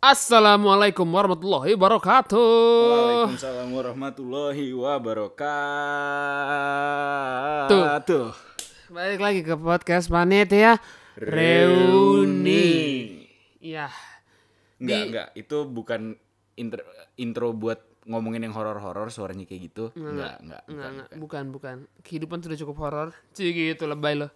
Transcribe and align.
Assalamualaikum 0.00 1.04
warahmatullahi 1.04 1.76
wabarakatuh. 1.76 2.40
Waalaikumsalam 2.88 3.68
warahmatullahi 3.68 4.72
wabarakatuh. 4.72 5.52
Balik 8.88 9.20
lagi 9.20 9.44
ke 9.44 9.52
podcast 9.60 10.08
Panitia 10.08 10.80
Reuni. 11.20 12.64
Ya, 13.60 13.92
Enggak, 14.80 14.96
Di- 14.96 15.08
enggak. 15.12 15.28
Itu 15.36 15.68
bukan 15.68 16.16
intro, 16.56 16.80
intro 17.20 17.52
buat 17.52 17.84
ngomongin 18.08 18.48
yang 18.48 18.56
horor-horor 18.56 19.12
suaranya 19.12 19.44
kayak 19.44 19.68
gitu. 19.68 19.92
Enggak, 20.00 20.40
enggak. 20.40 20.64
enggak, 20.64 20.64
bukan, 20.64 20.88
enggak, 20.88 21.12
bukan. 21.12 21.20
bukan, 21.20 21.44
bukan. 21.52 21.76
Kehidupan 22.00 22.40
sudah 22.40 22.56
cukup 22.56 22.76
horor. 22.80 23.12
Cih 23.36 23.52
gitu 23.52 23.84
lebay 23.84 24.16
lo. 24.16 24.32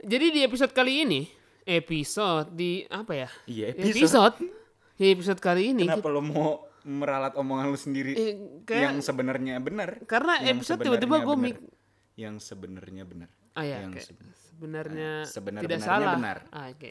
Jadi 0.00 0.32
di 0.32 0.40
episode 0.40 0.72
kali 0.72 1.04
ini, 1.04 1.28
episode 1.68 2.48
di 2.50 2.82
apa 2.86 3.12
ya? 3.14 3.28
Iya, 3.44 3.76
Episode. 3.76 4.40
Di 4.96 5.12
episode 5.12 5.38
kali 5.38 5.70
ini 5.70 5.84
Kenapa 5.84 6.08
lo 6.08 6.18
mau 6.18 6.50
meralat 6.82 7.36
omongan 7.36 7.68
lo 7.68 7.76
sendiri 7.76 8.12
Eh, 8.12 8.34
kayak- 8.64 8.82
yang 8.82 8.96
sebenarnya 8.98 9.54
benar? 9.58 10.00
karena 10.02 10.40
Yang 10.40 10.50
episode 10.56 10.78
tiba-tiba 10.80 11.16
gue 11.20 11.36
mik 11.38 11.58
yang 12.16 12.34
sebenarnya 12.38 13.04
benar. 13.04 13.30
Ah 13.52 13.62
ya, 13.62 13.78
yang 13.80 13.94
seben- 13.94 14.32
sebenarnya 14.32 15.10
sebenar- 15.24 15.62
tidak 15.62 15.80
salah. 15.80 16.16
benar. 16.16 16.38
Ah, 16.48 16.66
oke. 16.68 16.90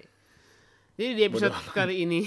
Jadi 0.95 1.11
di 1.11 1.23
episode 1.25 1.51
kali 1.73 1.95
ini 2.01 2.21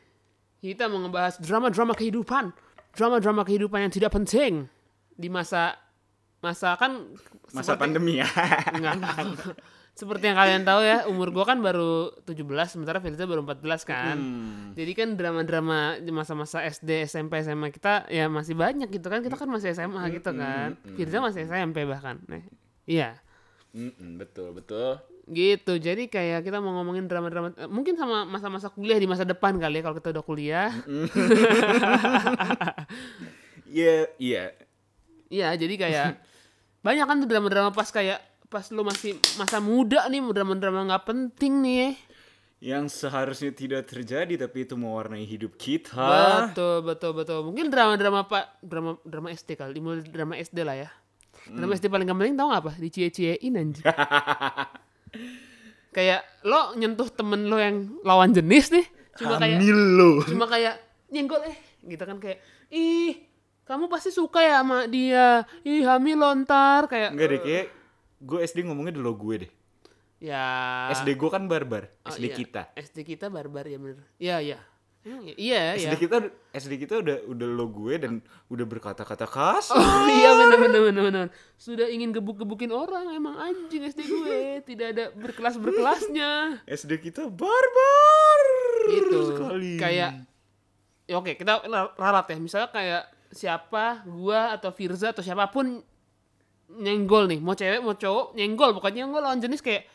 kita 0.62 0.86
mau 0.86 1.00
ngebahas 1.00 1.38
drama-drama 1.38 1.92
kehidupan, 1.92 2.54
drama-drama 2.92 3.42
kehidupan 3.42 3.82
yang 3.82 3.90
tidak 3.90 4.12
penting 4.12 4.68
di 5.10 5.26
masa 5.26 5.74
masa 6.38 6.76
kan 6.76 7.02
masa 7.50 7.74
seperti- 7.74 7.82
pandemi 7.82 8.20
ya. 8.20 8.28
Enggak, 8.70 8.92
enggak. 8.94 9.16
Seperti 9.96 10.28
yang 10.28 10.36
kalian 10.36 10.62
tahu 10.68 10.84
ya, 10.84 11.08
umur 11.08 11.32
gua 11.32 11.48
kan 11.48 11.56
baru 11.64 12.12
17, 12.28 12.44
sementara 12.68 13.00
Firza 13.00 13.24
baru 13.24 13.40
14 13.40 13.80
kan. 13.88 14.16
Hmm. 14.20 14.76
Jadi 14.76 14.92
kan 14.92 15.16
drama-drama 15.16 15.96
masa-masa 16.12 16.60
SD, 16.68 17.08
SMP, 17.08 17.40
SMA 17.40 17.72
kita 17.72 18.04
ya 18.12 18.28
masih 18.28 18.52
banyak 18.52 18.92
gitu 18.92 19.08
kan. 19.08 19.24
Kita 19.24 19.40
kan 19.40 19.48
masih 19.48 19.72
SMA 19.72 20.04
gitu 20.12 20.36
kan. 20.36 20.76
Firza 21.00 21.24
masih 21.24 21.48
SMP 21.48 21.88
bahkan. 21.88 22.20
Nah, 22.28 22.44
iya. 22.84 23.16
Mm-mm, 23.72 24.20
betul, 24.20 24.52
betul. 24.52 25.00
Gitu. 25.32 25.72
Jadi 25.80 26.12
kayak 26.12 26.44
kita 26.44 26.60
mau 26.60 26.76
ngomongin 26.76 27.08
drama-drama 27.08 27.56
eh, 27.56 27.64
mungkin 27.64 27.96
sama 27.96 28.28
masa-masa 28.28 28.68
kuliah 28.68 29.00
di 29.00 29.08
masa 29.08 29.24
depan 29.24 29.56
kali 29.56 29.80
ya 29.80 29.82
kalau 29.88 29.96
kita 29.96 30.12
udah 30.12 30.24
kuliah. 30.24 30.70
Iya, 33.66 34.08
iya. 34.22 34.44
Iya, 35.26 35.48
jadi 35.58 35.74
kayak 35.74 36.08
banyak 36.86 37.02
kan 37.02 37.18
drama-drama 37.26 37.74
pas 37.74 37.90
kayak 37.90 38.22
pas 38.56 38.64
lu 38.72 38.88
masih 38.88 39.20
masa 39.36 39.60
muda 39.60 40.08
nih, 40.08 40.24
drama-drama 40.32 40.88
nggak 40.88 41.04
penting 41.04 41.60
nih. 41.60 41.76
ya. 41.76 41.90
Yang 42.56 43.04
seharusnya 43.04 43.52
tidak 43.52 43.84
terjadi 43.84 44.48
tapi 44.48 44.64
itu 44.64 44.80
mewarnai 44.80 45.28
hidup 45.28 45.60
kita. 45.60 46.48
Betul, 46.48 46.88
betul, 46.88 47.12
betul. 47.12 47.38
Mungkin 47.44 47.68
drama-drama 47.68 48.24
Pak, 48.24 48.64
drama 48.64 48.96
drama 49.04 49.28
SD 49.28 49.60
kali, 49.60 49.76
mulai 49.84 50.00
drama 50.08 50.40
SD 50.40 50.64
lah 50.64 50.72
ya. 50.72 50.88
Drama 51.52 51.76
SD 51.76 51.92
paling 51.92 52.08
gampang 52.08 52.32
tau 52.32 52.48
gak 52.48 52.64
apa? 52.64 52.72
Dicie-ciein 52.80 53.60
anjing. 53.60 53.84
kayak 55.96 56.20
lo 56.48 56.72
nyentuh 56.76 57.08
temen 57.12 57.48
lo 57.48 57.56
yang 57.60 58.00
lawan 58.04 58.32
jenis 58.32 58.72
nih, 58.72 58.86
cuma 59.16 59.40
kayak 59.40 59.56
Hamil 59.60 59.78
lo. 59.96 60.10
cuma 60.28 60.44
kayak 60.44 60.76
nyenggol 61.08 61.40
eh 61.48 61.56
gitu 61.88 62.04
kan 62.04 62.20
kayak 62.20 62.44
ih 62.68 63.16
kamu 63.64 63.88
pasti 63.88 64.12
suka 64.12 64.44
ya 64.44 64.60
sama 64.60 64.84
dia 64.92 65.48
ih 65.64 65.80
hamil 65.88 66.20
lontar 66.20 66.84
kayak 66.84 67.16
Enggak 67.16 67.28
deh, 67.32 67.40
kayak 67.40 67.66
gue 68.20 68.38
SD 68.42 68.64
ngomongnya 68.64 68.94
dulu 68.96 69.12
gue 69.28 69.34
deh. 69.46 69.52
ya 70.16 70.88
SD 70.96 71.12
gue 71.20 71.28
kan 71.28 71.44
barbar, 71.44 71.92
oh, 72.04 72.14
SD 72.14 72.24
iya. 72.32 72.36
kita. 72.36 72.62
SD 72.72 72.98
kita 73.04 73.26
barbar 73.28 73.68
ya 73.68 73.76
bener 73.76 74.00
iya 74.16 74.36
iya 74.40 74.58
Emang 75.06 75.22
iya 75.22 75.38
iya 75.38 75.62
iya. 75.78 75.90
SD 75.94 76.02
kita 76.02 76.16
SD 76.50 76.72
kita 76.82 76.98
udah 76.98 77.30
udah 77.30 77.46
lo 77.46 77.70
gue 77.70 77.94
dan 77.94 78.18
udah 78.50 78.66
berkata-kata 78.66 79.30
kasar. 79.30 79.78
Oh 79.78 80.10
iya 80.10 80.34
bener 80.34 80.58
bener 80.58 80.80
bener 80.90 81.02
bener. 81.06 81.26
Sudah 81.54 81.86
ingin 81.86 82.10
gebuk-gebukin 82.10 82.74
orang 82.74 83.14
emang 83.14 83.38
anjing 83.38 83.86
SD 83.86 84.02
gue 84.02 84.66
tidak 84.66 84.86
ada 84.98 85.04
berkelas 85.14 85.62
berkelasnya. 85.62 86.58
SD 86.66 86.98
kita 86.98 87.30
barbar. 87.30 88.40
Gitu. 88.90 89.18
Sekali. 89.30 89.78
Kayak 89.78 90.26
ya 91.06 91.14
oke 91.22 91.38
kita 91.38 91.62
la- 91.70 91.94
ralat 91.94 92.26
ya 92.26 92.36
misalnya 92.42 92.74
kayak 92.74 93.02
siapa 93.30 94.02
gua 94.10 94.58
atau 94.58 94.74
Firza 94.74 95.14
atau 95.14 95.22
siapa 95.22 95.46
pun 95.54 95.86
nyenggol 96.68 97.24
nih 97.26 97.38
mau 97.38 97.54
cewek 97.54 97.80
mau 97.80 97.94
cowok 97.94 98.34
nyenggol. 98.34 98.70
Pokoknya 98.74 99.04
nyenggol 99.04 99.22
lawan 99.22 99.38
jenis 99.38 99.62
kayak 99.62 99.86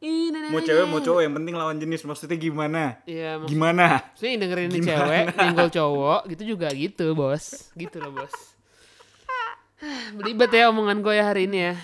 nenek 0.00 0.48
mau 0.48 0.64
cewek 0.64 0.86
mau 0.88 0.98
cowok 0.98 1.20
yang 1.20 1.34
penting 1.36 1.54
lawan 1.54 1.76
jenis. 1.76 2.00
Maksudnya 2.02 2.36
gimana? 2.36 2.82
Iya 3.04 3.36
maksudnya 3.36 3.50
Gimana? 3.52 3.86
yang 4.22 4.40
dengerin 4.40 4.68
ini 4.70 4.80
cewek 4.80 5.24
nyenggol 5.42 5.68
cowok 5.68 6.20
gitu 6.32 6.42
juga 6.56 6.68
gitu 6.72 7.06
bos. 7.12 7.44
Gitu 7.74 7.96
loh 8.00 8.12
bos. 8.14 8.32
Belibet 10.16 10.50
ya 10.52 10.68
omongan 10.68 11.00
gue 11.00 11.14
ya 11.16 11.24
hari 11.24 11.48
ini 11.48 11.58
ya. 11.70 11.74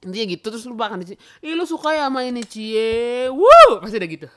Intinya 0.00 0.26
gitu 0.32 0.46
terus 0.48 0.64
lu 0.64 0.72
bahkan 0.74 0.96
di 0.98 1.12
ih 1.44 1.52
lu 1.52 1.68
suka 1.68 1.92
ya 1.92 2.08
sama 2.08 2.24
ini 2.24 2.40
cie. 2.42 3.28
Wuh! 3.28 3.78
Pasti 3.84 4.00
udah 4.00 4.10
gitu. 4.10 4.28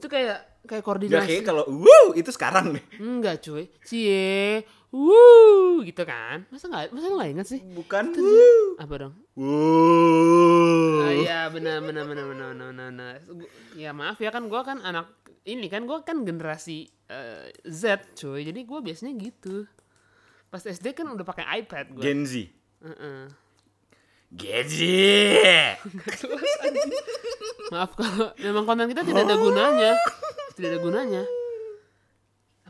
Itu 0.00 0.06
kayak 0.08 0.64
kayak 0.64 0.80
Ya 0.80 0.86
koordinasi. 0.86 1.26
kayak 1.28 1.44
kalau 1.44 1.64
wow 1.68 2.06
itu 2.16 2.30
sekarang 2.32 2.72
deh. 2.72 2.84
enggak 2.96 3.44
cuy. 3.44 3.68
Cie 3.84 4.64
wuh 4.90 5.86
gitu 5.86 6.02
kan 6.02 6.44
masa 6.50 6.66
nggak 6.66 6.90
masa 6.90 7.06
lu 7.06 7.16
nggak 7.18 7.30
inget 7.30 7.46
sih 7.46 7.60
Bukan 7.62 8.10
wow. 8.14 8.82
apa 8.82 8.94
dong 9.06 9.14
Wow. 9.40 11.00
Ah, 11.00 11.12
iya 11.16 11.40
benar 11.48 11.80
benar 11.80 12.04
benar 12.04 12.26
benar 12.28 12.46
benar 12.52 12.68
benar, 12.92 13.14
Ya 13.72 13.96
maaf 13.96 14.20
ya 14.20 14.28
kan 14.28 14.52
gua 14.52 14.60
kan 14.66 14.84
anak 14.84 15.08
ini 15.48 15.72
kan 15.72 15.88
gua 15.88 16.04
kan 16.04 16.28
generasi 16.28 16.92
eh, 17.08 17.48
Z 17.64 18.12
cuy. 18.20 18.44
Jadi 18.44 18.60
gua 18.68 18.84
biasanya 18.84 19.16
gitu. 19.16 19.64
Pas 20.52 20.60
SD 20.60 20.92
kan 20.92 21.08
udah 21.08 21.24
pakai 21.24 21.64
iPad 21.64 21.96
gua. 21.96 22.02
Gen 22.04 22.28
Z. 22.28 22.52
Heeh. 22.84 23.20
Gen 24.36 24.66
Z. 24.68 24.80
Maaf 27.72 27.96
kalau 27.96 28.36
memang 28.36 28.64
konten 28.68 28.92
kita 28.92 29.00
tidak 29.00 29.24
ada 29.24 29.36
gunanya. 29.40 29.92
Tidak 30.52 30.68
ada 30.68 30.80
gunanya. 30.84 31.22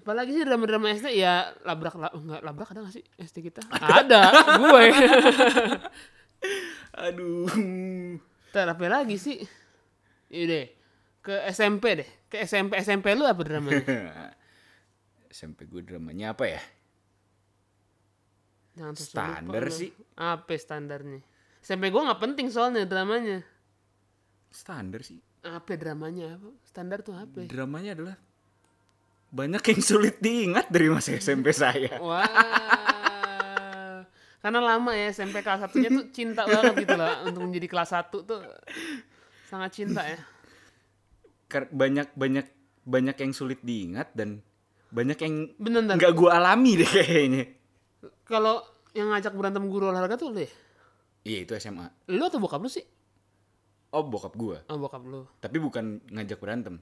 Apalagi 0.00 0.32
sih 0.32 0.48
drama-drama 0.48 0.96
SD 0.96 1.12
ya 1.20 1.52
labrak 1.68 1.92
la, 2.00 2.08
enggak 2.16 2.40
labrak 2.40 2.68
ada 2.72 2.88
gak 2.88 2.94
sih 2.96 3.04
SD 3.20 3.52
kita? 3.52 3.60
ada, 4.00 4.32
gue. 4.56 4.84
Aduh. 7.04 7.46
Ntar 8.48 8.66
apa 8.72 8.84
lagi 8.88 9.20
sih? 9.20 9.44
Iya 10.32 10.44
deh. 10.48 10.66
Ke 11.20 11.44
SMP 11.52 12.00
deh. 12.00 12.08
Ke 12.32 12.48
SMP 12.48 12.80
SMP 12.80 13.12
lu 13.12 13.28
apa 13.28 13.44
dramanya? 13.44 13.84
SMP 15.36 15.68
gue 15.68 15.84
dramanya 15.84 16.32
apa 16.32 16.48
ya? 16.48 16.62
Jangan 18.80 18.96
Standar 18.96 19.44
lupa 19.44 19.68
lu. 19.68 19.76
sih. 19.76 19.90
Apa 20.16 20.52
standarnya? 20.56 21.20
SMP 21.60 21.92
gue 21.92 22.00
nggak 22.00 22.22
penting 22.24 22.48
soalnya 22.48 22.88
dramanya. 22.88 23.44
Standar 24.48 25.04
sih. 25.04 25.20
Apa 25.44 25.76
dramanya? 25.76 26.40
Apa? 26.40 26.48
Standar 26.64 27.04
tuh 27.04 27.14
apa? 27.20 27.44
Dramanya 27.44 27.92
adalah 27.92 28.16
banyak 29.30 29.62
yang 29.62 29.80
sulit 29.80 30.18
diingat 30.18 30.66
dari 30.68 30.90
masa 30.90 31.14
SMP 31.14 31.54
saya. 31.54 32.02
Wah. 32.02 32.26
Karena 34.40 34.58
lama 34.58 34.90
ya 34.96 35.12
SMP 35.12 35.44
kelas 35.44 35.68
satunya 35.68 35.92
tuh 35.92 36.08
cinta 36.10 36.48
banget 36.48 36.88
gitu 36.88 36.96
loh 36.96 37.14
untuk 37.28 37.42
menjadi 37.44 37.66
kelas 37.68 37.90
satu 37.92 38.24
tuh 38.24 38.40
sangat 39.46 39.70
cinta 39.76 40.02
ya. 40.02 40.18
Banyak 41.70 42.16
banyak 42.16 42.46
banyak 42.82 43.16
yang 43.20 43.32
sulit 43.36 43.60
diingat 43.60 44.16
dan 44.16 44.40
banyak 44.90 45.18
yang 45.22 45.34
Bener 45.60 45.86
nggak 45.94 46.14
gue 46.16 46.30
alami 46.32 46.80
deh 46.80 46.88
kayaknya. 46.88 47.44
Kalau 48.24 48.64
yang 48.96 49.12
ngajak 49.14 49.36
berantem 49.36 49.68
guru 49.70 49.92
olahraga 49.92 50.18
tuh 50.18 50.34
lu 50.34 50.40
ya? 50.42 50.50
Iya 51.22 51.38
itu 51.44 51.52
SMA. 51.60 51.86
Lu 52.10 52.24
atau 52.26 52.40
bokap 52.40 52.64
lu 52.64 52.70
sih? 52.72 52.82
Oh 53.92 54.02
bokap 54.08 54.34
gue. 54.34 54.56
Oh 54.72 54.78
bokap 54.80 55.04
lu. 55.04 55.28
Tapi 55.38 55.60
bukan 55.60 56.00
ngajak 56.10 56.40
berantem. 56.40 56.80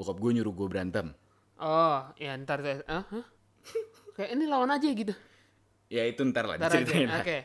Bokap 0.00 0.16
gue 0.16 0.30
nyuruh 0.32 0.54
gue 0.56 0.66
berantem. 0.66 1.12
Oh 1.58 2.06
ya 2.14 2.38
ntar 2.38 2.58
tuh. 2.60 2.82
Ah, 2.86 3.02
hah? 3.04 3.26
Kayak 4.14 4.30
ini 4.34 4.44
lawan 4.46 4.70
aja 4.70 4.86
gitu. 4.86 5.14
Ya 5.88 6.04
itu 6.04 6.20
ntar 6.24 6.44
lah 6.44 6.56
Ntar 6.56 6.70
diceritain 6.72 7.08
Oke. 7.12 7.38
lah. 7.38 7.44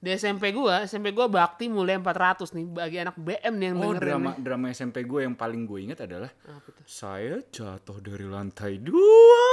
Di 0.00 0.10
SMP 0.12 0.48
gua, 0.50 0.80
SMP 0.82 1.10
gua 1.10 1.28
bakti 1.28 1.68
mulai 1.68 1.94
400 1.94 2.56
nih 2.56 2.64
bagi 2.64 2.96
anak 2.98 3.14
BM 3.14 3.54
nih 3.54 3.66
yang 3.68 3.76
Oh 3.76 3.90
dengerin 3.90 4.00
drama 4.00 4.30
nih. 4.30 4.40
drama 4.40 4.66
SMP 4.70 4.96
gue 5.02 5.20
yang 5.20 5.34
paling 5.34 5.62
gue 5.64 5.78
ingat 5.82 6.00
adalah 6.02 6.32
Apa 6.42 6.68
tuh? 6.72 6.84
saya 6.84 7.36
jatuh 7.44 8.00
dari 8.00 8.24
lantai 8.24 8.80
dua, 8.80 9.44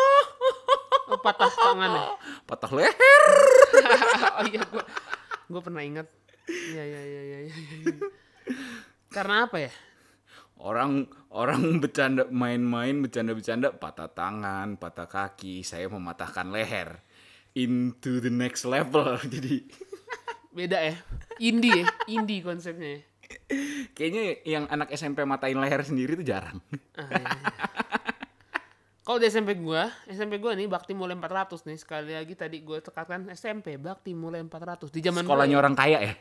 Oh, 1.08 1.20
patah 1.20 1.52
tangan 1.52 1.90
ya? 1.90 2.04
patah 2.44 2.72
leher. 2.72 3.24
oh 4.40 4.46
iya 4.46 4.62
gua 4.66 4.84
gua 5.48 5.62
pernah 5.62 5.82
ingat. 5.82 6.08
Iya 6.48 6.84
iya 6.86 7.02
iya 7.02 7.22
iya 7.24 7.40
iya. 7.44 7.56
iya. 7.84 8.08
Karena 9.10 9.48
apa 9.48 9.60
ya? 9.60 9.72
Orang 10.58 11.06
orang 11.30 11.62
bercanda 11.84 12.26
main-main 12.30 12.98
bercanda-bercanda 13.02 13.78
patah 13.78 14.10
tangan, 14.10 14.78
patah 14.78 15.06
kaki, 15.10 15.62
saya 15.62 15.90
mematahkan 15.90 16.50
leher. 16.50 17.02
Into 17.58 18.22
the 18.22 18.30
next 18.30 18.66
level. 18.70 19.18
Jadi 19.34 19.66
Beda 20.54 20.82
ya. 20.82 20.98
Indie 21.38 21.86
ya, 21.86 21.86
indie 22.10 22.42
konsepnya 22.42 22.98
ya. 22.98 23.02
Kayaknya 23.94 24.24
yang 24.48 24.66
anak 24.72 24.90
SMP 24.94 25.22
matain 25.22 25.58
leher 25.60 25.86
sendiri 25.86 26.18
tuh 26.18 26.26
jarang. 26.26 26.58
Ah, 26.98 27.06
iya, 27.12 27.22
iya. 27.22 27.52
Kalau 29.08 29.24
di 29.24 29.28
SMP 29.32 29.56
gua, 29.56 29.88
SMP 30.12 30.36
gua 30.36 30.52
nih 30.52 30.68
bakti 30.68 30.92
mulai 30.92 31.16
400 31.16 31.64
nih. 31.64 31.78
Sekali 31.80 32.12
lagi 32.12 32.36
tadi 32.36 32.60
gua 32.60 32.84
tekankan 32.84 33.32
SMP 33.32 33.80
bakti 33.80 34.12
mulai 34.12 34.44
400 34.44 34.92
di 34.92 35.00
zaman 35.00 35.24
gua 35.24 35.32
Sekolahnya 35.32 35.56
ya. 35.56 35.62
orang 35.64 35.76
kaya 35.80 36.00
ya. 36.04 36.14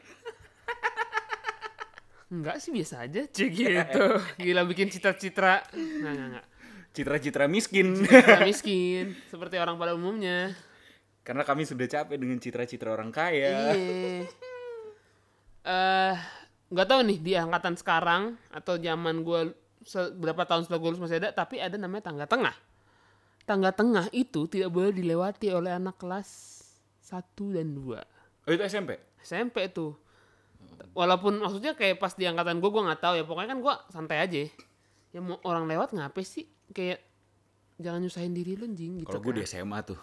Enggak 2.26 2.58
sih 2.58 2.74
biasa 2.74 3.06
aja 3.06 3.22
cek 3.22 3.50
gitu. 3.60 4.04
Gila 4.42 4.66
bikin 4.66 4.90
citra-citra. 4.90 5.62
Enggak, 5.70 6.12
enggak, 6.12 6.28
enggak. 6.30 6.46
Citra-citra 6.96 7.44
miskin. 7.46 8.02
Kita 8.02 8.42
miskin 8.42 9.14
seperti 9.30 9.60
orang 9.60 9.78
pada 9.78 9.94
umumnya. 9.94 10.50
Karena 11.22 11.42
kami 11.42 11.66
sudah 11.66 11.86
capek 11.86 12.16
dengan 12.18 12.38
citra-citra 12.38 12.94
orang 12.94 13.10
kaya. 13.10 13.74
Iya. 13.74 14.26
Eh, 15.66 16.14
nggak 16.70 16.86
tahu 16.86 17.00
nih 17.02 17.18
di 17.18 17.32
angkatan 17.34 17.74
sekarang 17.74 18.38
atau 18.54 18.78
zaman 18.78 19.26
gue 19.26 19.50
berapa 20.18 20.42
tahun 20.46 20.66
setelah 20.66 20.78
gue 20.78 20.88
lulus 20.94 21.02
masih 21.02 21.18
ada, 21.18 21.34
tapi 21.34 21.58
ada 21.58 21.74
namanya 21.74 22.10
tangga 22.10 22.26
tengah. 22.30 22.54
Tangga 23.46 23.70
tengah 23.70 24.06
itu 24.10 24.46
tidak 24.46 24.70
boleh 24.74 24.90
dilewati 24.90 25.50
oleh 25.54 25.74
anak 25.74 25.98
kelas 25.98 26.28
1 27.06 27.54
dan 27.54 27.74
2. 27.74 28.46
Oh 28.46 28.50
itu 28.54 28.62
SMP? 28.66 28.98
SMP 29.22 29.66
tuh. 29.70 29.94
Walaupun 30.92 31.36
maksudnya 31.36 31.72
kayak 31.72 31.96
pas 31.96 32.12
di 32.12 32.24
angkatan 32.24 32.56
gue, 32.56 32.70
gue 32.70 32.82
nggak 32.82 33.00
tahu 33.00 33.14
ya. 33.14 33.24
Pokoknya 33.24 33.48
kan 33.52 33.60
gue 33.60 33.74
santai 33.90 34.18
aja. 34.18 34.38
Ya 35.12 35.20
mau 35.20 35.36
orang 35.42 35.64
lewat 35.64 35.92
ngapain 35.92 36.24
sih? 36.24 36.48
Kayak 36.70 37.04
jangan 37.76 38.00
nyusahin 38.00 38.32
diri 38.32 38.56
lu 38.56 38.64
anjing 38.64 39.00
gitu 39.00 39.08
Kalau 39.08 39.20
gue 39.20 39.32
kan. 39.32 39.38
di 39.38 39.44
SMA 39.44 39.78
tuh. 39.84 40.00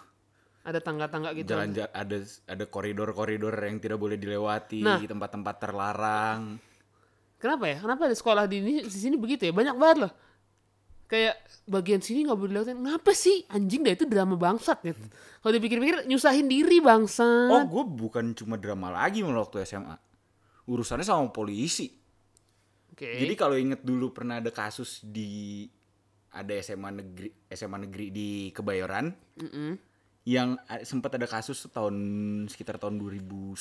Ada 0.64 0.80
tangga-tangga 0.80 1.34
gitu. 1.34 1.50
Jalan 1.50 1.74
ja- 1.74 1.92
ada 1.92 2.18
ada 2.48 2.64
koridor-koridor 2.64 3.52
yang 3.58 3.78
tidak 3.78 3.98
boleh 3.98 4.16
dilewati, 4.16 4.80
Nah. 4.80 5.02
tempat-tempat 5.02 5.56
terlarang. 5.60 6.62
Kenapa 7.36 7.68
ya? 7.68 7.78
Kenapa 7.78 8.08
di 8.08 8.16
sekolah 8.16 8.44
di, 8.48 8.58
ini, 8.58 8.74
di 8.82 8.96
sini 8.96 9.20
begitu 9.20 9.44
ya? 9.44 9.52
Banyak 9.52 9.76
banget 9.76 9.98
loh. 10.08 10.14
Kayak 11.04 11.36
bagian 11.66 12.00
sini 12.00 12.24
nggak 12.24 12.38
boleh 12.38 12.52
dilewatin. 12.54 12.80
Kenapa 12.80 13.12
sih? 13.12 13.44
Anjing 13.50 13.84
dah 13.84 13.92
itu 13.92 14.06
drama 14.08 14.34
bangsat 14.34 14.80
gitu. 14.82 15.04
Kalau 15.42 15.52
dipikir-pikir 15.52 16.08
nyusahin 16.08 16.48
diri 16.48 16.80
Oh, 16.80 16.86
bangsat. 16.86 17.68
gue 17.68 17.84
bukan 17.84 18.32
cuma 18.32 18.56
drama 18.56 18.88
lagi 18.90 19.20
waktu 19.22 19.68
SMA. 19.68 20.00
Urusannya 20.64 21.04
sama 21.04 21.28
polisi. 21.30 21.92
Oke. 22.94 23.20
Jadi 23.20 23.34
kalau 23.34 23.58
inget 23.58 23.82
dulu 23.82 24.14
pernah 24.14 24.38
ada 24.38 24.54
kasus 24.54 25.02
di 25.04 25.66
ada 26.34 26.54
SMA 26.58 26.90
negeri 26.90 27.30
SMA 27.48 27.78
negeri 27.86 28.10
di 28.10 28.30
Kebayoran 28.50 29.06
Mm-mm. 29.38 29.78
yang 30.26 30.58
a- 30.66 30.82
sempat 30.82 31.14
ada 31.14 31.30
kasus 31.30 31.70
tahun 31.70 31.96
sekitar 32.50 32.82
tahun 32.82 32.98
2010 32.98 33.54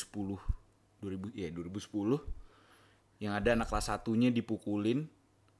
2000 1.05 1.37
ya 1.37 1.53
2010 1.53 3.21
yang 3.21 3.37
ada 3.37 3.53
anak 3.53 3.69
kelas 3.69 3.93
satunya 3.93 4.33
dipukulin 4.33 5.05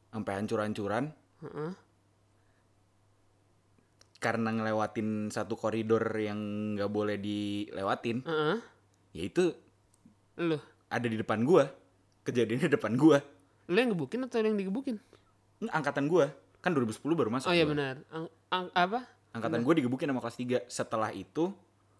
sampai 0.09 0.33
hancur-hancuran 0.41 1.13
Heeh. 1.45 1.73
karena 4.17 4.55
ngelewatin 4.55 5.29
satu 5.29 5.59
koridor 5.59 6.07
yang 6.17 6.39
nggak 6.79 6.89
boleh 6.89 7.19
dilewatin 7.19 8.23
Heeh. 8.23 8.57
ya 9.13 9.23
itu 9.27 9.53
Lu. 10.41 10.57
Ada 10.93 11.07
di 11.07 11.17
depan 11.17 11.41
gua 11.43 11.65
kejadiannya 12.23 12.69
di 12.69 12.75
depan 12.75 12.93
gua 12.95 13.19
Lu 13.65 13.79
yang 13.79 13.91
gebukin 13.91 14.21
atau 14.23 14.37
yang 14.39 14.55
digebukin? 14.55 14.99
Angkatan 15.65 16.07
gua 16.07 16.29
kan 16.59 16.71
2010 16.71 16.99
baru 17.13 17.31
masuk 17.31 17.49
Oh 17.49 17.55
iya 17.55 17.65
benar. 17.65 18.03
Ang- 18.09 18.31
ang- 18.49 18.73
apa? 18.73 19.01
angkatan 19.33 19.65
gua 19.65 19.73
digebukin 19.73 20.07
sama 20.07 20.21
kelas 20.21 20.37
3 20.37 20.69
setelah 20.69 21.09
itu 21.11 21.51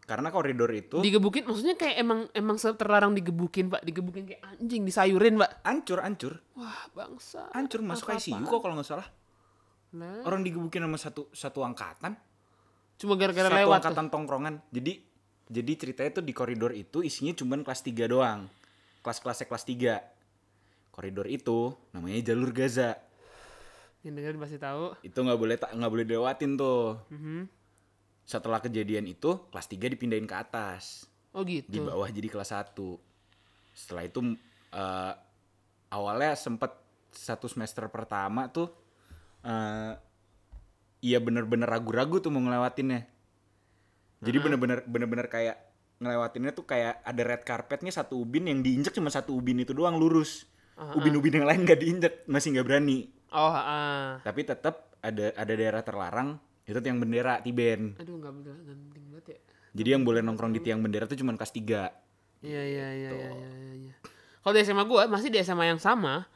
karena 0.03 0.29
koridor 0.29 0.69
itu 0.69 0.99
Digebukin 0.99 1.47
maksudnya 1.47 1.73
kayak 1.73 1.97
emang 1.97 2.27
emang 2.33 2.59
terlarang 2.59 3.15
digebukin, 3.15 3.71
Pak. 3.71 3.81
Digebukin 3.81 4.27
kayak 4.27 4.43
anjing, 4.45 4.83
disayurin, 4.83 5.39
Pak. 5.39 5.63
hancur 5.63 6.03
hancur 6.03 6.33
Wah, 6.53 6.91
bangsa. 6.93 7.47
hancur 7.53 7.81
masuk 7.81 8.11
Apa-apaan. 8.11 8.43
ICU 8.43 8.45
kok 8.45 8.61
kalau 8.61 8.75
nggak 8.77 8.89
salah 8.89 9.09
Lah, 9.93 10.25
orang 10.25 10.43
digebukin 10.43 10.83
sama 10.83 10.97
satu 10.97 11.31
satu 11.31 11.63
angkatan 11.63 12.19
Cuma 12.97 13.15
gara-gara 13.15 13.47
satu 13.47 13.59
lewat. 13.59 13.71
tuh. 13.73 13.89
angkatan 13.89 14.07
tongkrongan 14.09 14.55
jadi 14.69 14.93
jadi 15.47 15.73
ceritanya 15.75 16.11
tuh 16.13 16.25
di 16.25 16.33
koridor 16.33 16.73
itu 16.73 17.01
isinya 17.01 17.33
cuman 17.33 17.61
kelas 17.61 17.81
3 17.83 18.05
doang 18.07 18.49
kelas-kelasnya 19.03 19.47
kelas 19.51 19.65
3 19.67 20.95
koridor 20.95 21.27
itu 21.27 21.75
namanya 21.91 22.33
jalur 22.33 22.55
Gaza. 22.55 22.97
Yang 24.03 24.15
denger 24.19 24.35
pasti 24.39 24.59
tahu. 24.59 24.85
itu 25.03 25.19
nggak 25.19 25.39
boleh 25.39 25.57
nggak 25.59 25.93
boleh 25.93 26.05
dilewatin 26.07 26.55
tuh. 26.57 26.99
Mhm. 27.11 27.61
setelah 28.23 28.63
kejadian 28.63 29.11
itu 29.11 29.35
kelas 29.51 29.67
3 29.67 29.91
dipindahin 29.91 30.31
ke 30.31 30.37
atas. 30.39 31.11
Oh 31.35 31.43
gitu. 31.43 31.67
di 31.67 31.83
bawah 31.83 32.07
jadi 32.07 32.31
kelas 32.31 32.55
1 32.55 33.01
setelah 33.75 34.05
itu 34.07 34.21
eh, 34.73 35.15
awalnya 35.91 36.39
sempet 36.39 36.71
satu 37.11 37.51
semester 37.51 37.89
pertama 37.91 38.47
tuh 38.49 38.71
eh 39.43 39.93
iya 41.03 41.19
bener-bener 41.19 41.67
ragu-ragu 41.67 42.23
tuh 42.23 42.31
mau 42.31 42.39
ngelewatinnya. 42.41 43.11
Jadi 44.23 44.39
bener-bener 44.39 44.87
bener-bener 44.87 45.27
kayak 45.27 45.59
ngelewatinnya 46.03 46.53
tuh 46.53 46.67
kayak 46.67 47.01
ada 47.01 47.23
red 47.23 47.43
carpetnya 47.47 47.95
satu 47.95 48.19
ubin 48.19 48.51
yang 48.51 48.61
diinjek 48.61 48.93
cuma 48.93 49.09
satu 49.09 49.39
ubin 49.39 49.63
itu 49.63 49.71
doang 49.71 49.97
lurus 49.97 50.45
ubin-ubin 50.99 51.39
yang 51.39 51.47
lain 51.47 51.63
gak 51.63 51.79
diinjek 51.79 52.15
masih 52.27 52.59
nggak 52.59 52.67
berani 52.67 52.99
Oh, 53.33 53.49
ah. 53.49 54.21
tapi 54.21 54.45
tetap 54.45 54.93
ada 55.01 55.33
ada 55.33 55.53
daerah 55.57 55.81
terlarang 55.81 56.37
itu 56.69 56.77
tiang 56.85 57.01
bendera 57.01 57.41
Tiben 57.41 57.97
Aduh, 57.97 58.21
nggak 58.21 58.33
nggak 58.45 58.55
penting 58.69 59.05
banget 59.09 59.25
ya. 59.25 59.39
jadi 59.73 59.89
yang 59.97 60.03
boleh 60.05 60.21
nongkrong 60.21 60.53
di 60.53 60.61
tiang 60.61 60.85
bendera 60.85 61.09
tuh 61.09 61.17
cuma 61.17 61.33
kelas 61.33 61.55
3 61.55 62.03
Iya, 62.43 62.59
iya, 62.59 62.89
iya, 62.91 63.11
iya, 63.15 63.31
iya, 63.31 63.51
iya, 63.55 63.73
iya. 63.87 63.95
Kalau 64.43 64.51
di 64.51 64.67
SMA 64.67 64.83
gua 64.83 65.07
masih 65.07 65.31
di 65.31 65.39
SMA 65.39 65.71
yang 65.71 65.79
sama. 65.79 66.27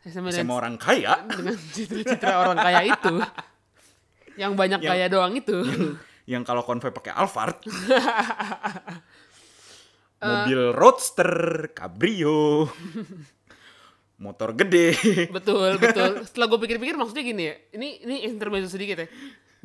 SMA, 0.00 0.32
sama 0.32 0.48
dengan, 0.48 0.56
orang 0.56 0.74
kaya 0.80 1.20
dengan 1.36 1.52
citra-citra 1.52 2.34
orang 2.40 2.56
kaya 2.56 2.80
itu. 2.88 3.14
yang 4.40 4.56
banyak 4.56 4.80
kaya 4.80 5.06
doang 5.12 5.36
itu. 5.36 5.60
yang 5.60 6.00
kalau 6.46 6.62
konvoy 6.62 6.94
pakai 6.94 7.10
Alphard 7.14 7.58
mobil 10.20 10.60
roadster 10.76 11.32
cabrio 11.74 12.68
motor 14.20 14.52
gede 14.52 14.92
betul, 15.32 15.80
betul. 15.80 16.20
Setelah 16.28 16.46
gue 16.52 16.60
pikir-pikir 16.60 16.92
maksudnya 16.92 17.24
gini 17.24 17.42
ya. 17.48 17.56
Ini 17.72 17.88
ini 18.04 18.16
intermezzo 18.28 18.68
sedikit 18.68 19.00
ya. 19.00 19.08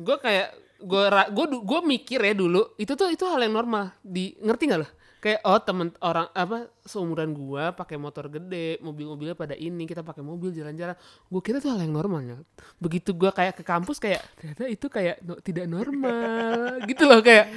Gue 0.00 0.16
kayak 0.16 0.56
gue 0.80 1.04
gue 1.32 1.46
gue 1.60 1.80
mikir 1.84 2.20
ya 2.20 2.32
dulu 2.36 2.76
itu 2.76 2.92
tuh 2.92 3.08
itu 3.08 3.24
hal 3.24 3.40
yang 3.40 3.56
normal 3.56 3.96
di 4.04 4.36
ngerti 4.40 4.64
nggak 4.68 4.80
lo 4.80 4.88
kayak 5.20 5.40
oh 5.48 5.58
temen 5.58 5.88
orang 6.04 6.28
apa 6.36 6.68
seumuran 6.84 7.32
gua 7.32 7.72
pakai 7.72 7.96
motor 7.96 8.28
gede 8.28 8.78
mobil-mobilnya 8.84 9.34
pada 9.34 9.56
ini 9.56 9.88
kita 9.88 10.04
pakai 10.04 10.22
mobil 10.22 10.52
jalan-jalan. 10.52 10.94
Gue 11.32 11.40
kira 11.42 11.58
tuh 11.58 11.72
hal 11.72 11.80
yang 11.82 11.96
normalnya 11.96 12.40
begitu 12.78 13.16
gua 13.16 13.32
kayak 13.32 13.58
ke 13.58 13.64
kampus 13.64 13.96
kayak 13.98 14.22
ternyata 14.36 14.62
itu 14.68 14.86
kayak 14.86 15.16
no- 15.24 15.40
tidak 15.40 15.66
normal. 15.66 16.78
Gitu 16.90 17.02
loh 17.08 17.20
kayak 17.24 17.50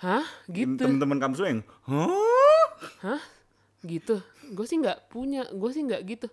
hah? 0.00 0.24
Gitu. 0.46 0.76
temen-temen 0.76 1.18
kampus 1.18 1.40
yang 1.42 1.62
Hah? 1.88 2.68
hah? 3.00 3.22
Gitu. 3.80 4.20
Gue 4.52 4.66
sih 4.68 4.76
nggak 4.76 5.08
punya 5.08 5.48
gue 5.50 5.70
sih 5.72 5.82
nggak 5.82 6.02
gitu. 6.06 6.28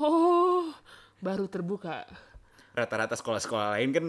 Oh 0.00 0.68
baru 1.20 1.48
terbuka. 1.48 2.04
Rata-rata 2.76 3.16
sekolah-sekolah 3.16 3.76
lain 3.78 3.90
kan 3.92 4.06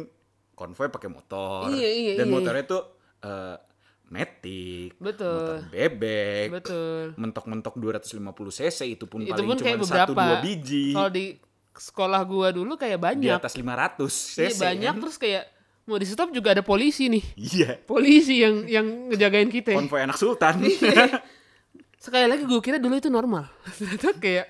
konvoy 0.55 0.87
pakai 0.93 1.09
motor. 1.09 1.71
Iya, 1.71 1.89
iya, 1.89 2.13
dan 2.21 2.27
iya. 2.29 2.33
motornya 2.33 2.63
tuh 2.67 2.81
eh, 3.25 3.57
Matic 4.11 4.99
Betul. 4.99 5.31
motor 5.31 5.71
bebek 5.71 6.47
betul. 6.51 7.03
mentok-mentok 7.15 7.79
250 7.79 8.27
cc 8.59 8.79
itu 8.83 9.05
pun 9.07 9.23
itu 9.23 9.31
paling 9.31 9.47
pun 9.47 9.55
cuma 9.55 9.65
kayak 9.71 9.79
satu 9.87 10.11
dua 10.11 10.37
biji. 10.43 10.91
Kalau 10.91 11.07
di 11.07 11.25
sekolah 11.71 12.21
gua 12.27 12.51
dulu 12.51 12.75
kayak 12.75 12.99
di 12.99 13.05
banyak. 13.07 13.39
atas 13.39 13.55
500 13.55 14.03
cc 14.11 14.39
Iya, 14.43 14.51
banyak 14.59 14.93
kan? 14.93 15.01
terus 15.01 15.15
kayak 15.15 15.43
mau 15.87 15.95
di 15.95 16.05
stop 16.05 16.29
juga 16.35 16.51
ada 16.51 16.59
polisi 16.59 17.07
nih. 17.07 17.23
Iya. 17.39 17.69
Polisi 17.87 18.43
yang 18.43 18.67
yang 18.67 18.85
ngejagain 19.07 19.47
kita. 19.47 19.71
Konvoy 19.79 20.03
anak 20.03 20.19
sultan. 20.19 20.59
Iya. 20.67 21.23
sekali 22.01 22.25
lagi 22.25 22.43
gue 22.49 22.61
kira 22.65 22.81
dulu 22.81 22.99
itu 22.99 23.07
normal. 23.07 23.47
Ternyata 23.79 24.11
kayak 24.19 24.45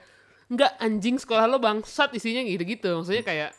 nggak 0.51 0.71
anjing 0.81 1.15
sekolah 1.21 1.45
lo 1.47 1.61
bangsat 1.61 2.11
isinya 2.11 2.41
gitu 2.43 2.63
gitu 2.65 2.89
maksudnya 2.97 3.23
kayak 3.23 3.51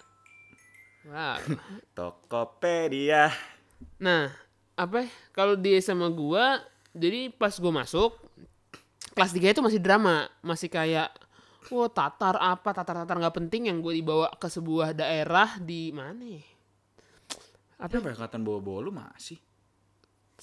wow. 1.06 1.38
Tokopedia. 1.96 3.30
Nah 4.02 4.34
apa 4.82 4.96
ya, 5.00 5.08
kalau 5.30 5.54
di 5.54 5.78
SMA 5.78 6.10
gua 6.10 6.58
jadi 6.90 7.30
pas 7.30 7.54
gua 7.56 7.72
masuk 7.78 8.18
kelas 9.12 9.30
3 9.30 9.52
itu 9.52 9.60
masih 9.60 9.78
drama 9.78 10.26
masih 10.40 10.66
kayak 10.66 11.10
Wah 11.70 11.86
tatar 11.86 12.36
apa 12.36 12.74
tatar-tatar 12.74 13.16
nggak 13.16 13.36
penting 13.38 13.70
yang 13.70 13.78
gue 13.78 13.94
dibawa 13.94 14.28
ke 14.34 14.44
sebuah 14.44 14.92
daerah 14.92 15.56
di 15.56 15.88
mana 15.88 16.20
ya? 16.20 16.42
apa 17.78 17.96
sampai 17.96 18.12
angkatan 18.12 18.42
bawah-bawah 18.42 18.80
lu 18.82 18.92
masih 18.92 19.38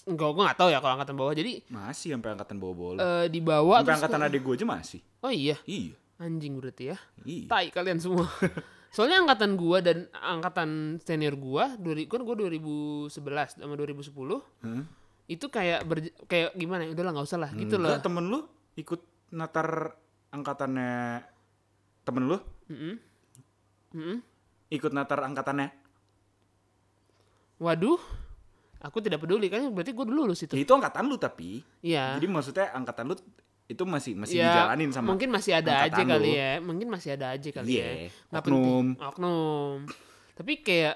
Enggak, 0.07 0.31
gue 0.31 0.43
gak 0.47 0.57
tahu 0.57 0.69
ya 0.71 0.79
kalau 0.79 0.95
angkatan 0.95 1.15
bawah. 1.19 1.35
Jadi 1.35 1.59
masih 1.67 2.15
sampai 2.15 2.31
angkatan 2.31 2.55
bawah-bawah 2.55 2.91
lu 2.95 2.99
eh 2.99 3.25
dibawa 3.27 3.83
sampai 3.83 3.95
angkatan 3.99 4.19
ke- 4.19 4.27
adik 4.31 4.41
gue 4.41 4.53
aja 4.55 4.65
masih 4.65 5.01
Oh 5.19 5.27
iya, 5.29 5.59
iya 5.67 5.91
anjing 6.17 6.55
berarti 6.55 6.95
ya. 6.95 6.97
iya 7.27 7.45
Tai 7.51 7.67
kalian 7.67 7.99
semua. 7.99 8.25
Soalnya 8.89 9.21
angkatan 9.21 9.53
gua 9.53 9.79
dan 9.79 10.09
angkatan 10.11 10.69
senior 10.99 11.33
gua, 11.33 11.75
dua 11.75 11.93
kan 12.03 12.21
gua 12.21 12.35
2011 12.35 13.13
sama 13.55 13.73
2010 13.75 14.09
Hah? 14.59 14.83
itu 15.25 15.45
kayak 15.45 15.85
berj- 15.85 16.15
kayak 16.25 16.53
gimana 16.53 16.83
ya? 16.83 16.91
Udahlah 16.91 17.11
nggak 17.13 17.27
usah 17.27 17.37
lah 17.37 17.51
gitu 17.53 17.77
loh. 17.77 17.93
Temen 17.95 18.25
lu 18.25 18.39
ikut 18.75 19.01
natar 19.29 19.93
angkatannya 20.29 21.21
temen 22.01 22.23
lu 22.25 22.37
Mm-mm. 22.67 24.17
ikut 24.67 24.89
natar 24.89 25.21
angkatannya 25.21 25.69
Waduh, 27.59 27.99
aku 28.79 28.97
tidak 28.99 29.19
peduli 29.19 29.45
kan 29.45 29.67
berarti 29.67 29.91
gue 29.91 30.01
dulu 30.03 30.23
lulus 30.23 30.41
itu. 30.41 30.55
ya 30.55 30.63
itu 30.63 30.71
angkatan 30.71 31.05
lu 31.05 31.17
tapi 31.17 31.59
Iya. 31.81 32.15
jadi 32.15 32.25
maksudnya 32.25 32.71
angkatan 32.71 33.05
lu 33.05 33.15
itu 33.69 33.83
masih 33.85 34.17
masih 34.17 34.35
Ya, 34.35 34.49
dijalanin 34.49 34.89
sama 34.89 35.13
mungkin 35.13 35.29
masih 35.29 35.53
ada 35.53 35.85
aja 35.85 35.93
angkatan 35.93 36.09
kali 36.11 36.25
lu. 36.25 36.35
ya. 36.35 36.51
Mungkin 36.59 36.87
masih 36.89 37.09
ada 37.13 37.27
aja 37.29 37.49
kali 37.51 37.69
Iya, 37.69 37.85
ya. 37.85 37.93
Nggak 38.27 38.41
oknum. 38.41 38.57
penting. 38.57 38.85
Oknum. 39.05 39.75
Tapi 40.33 40.53
kayak 40.59 40.95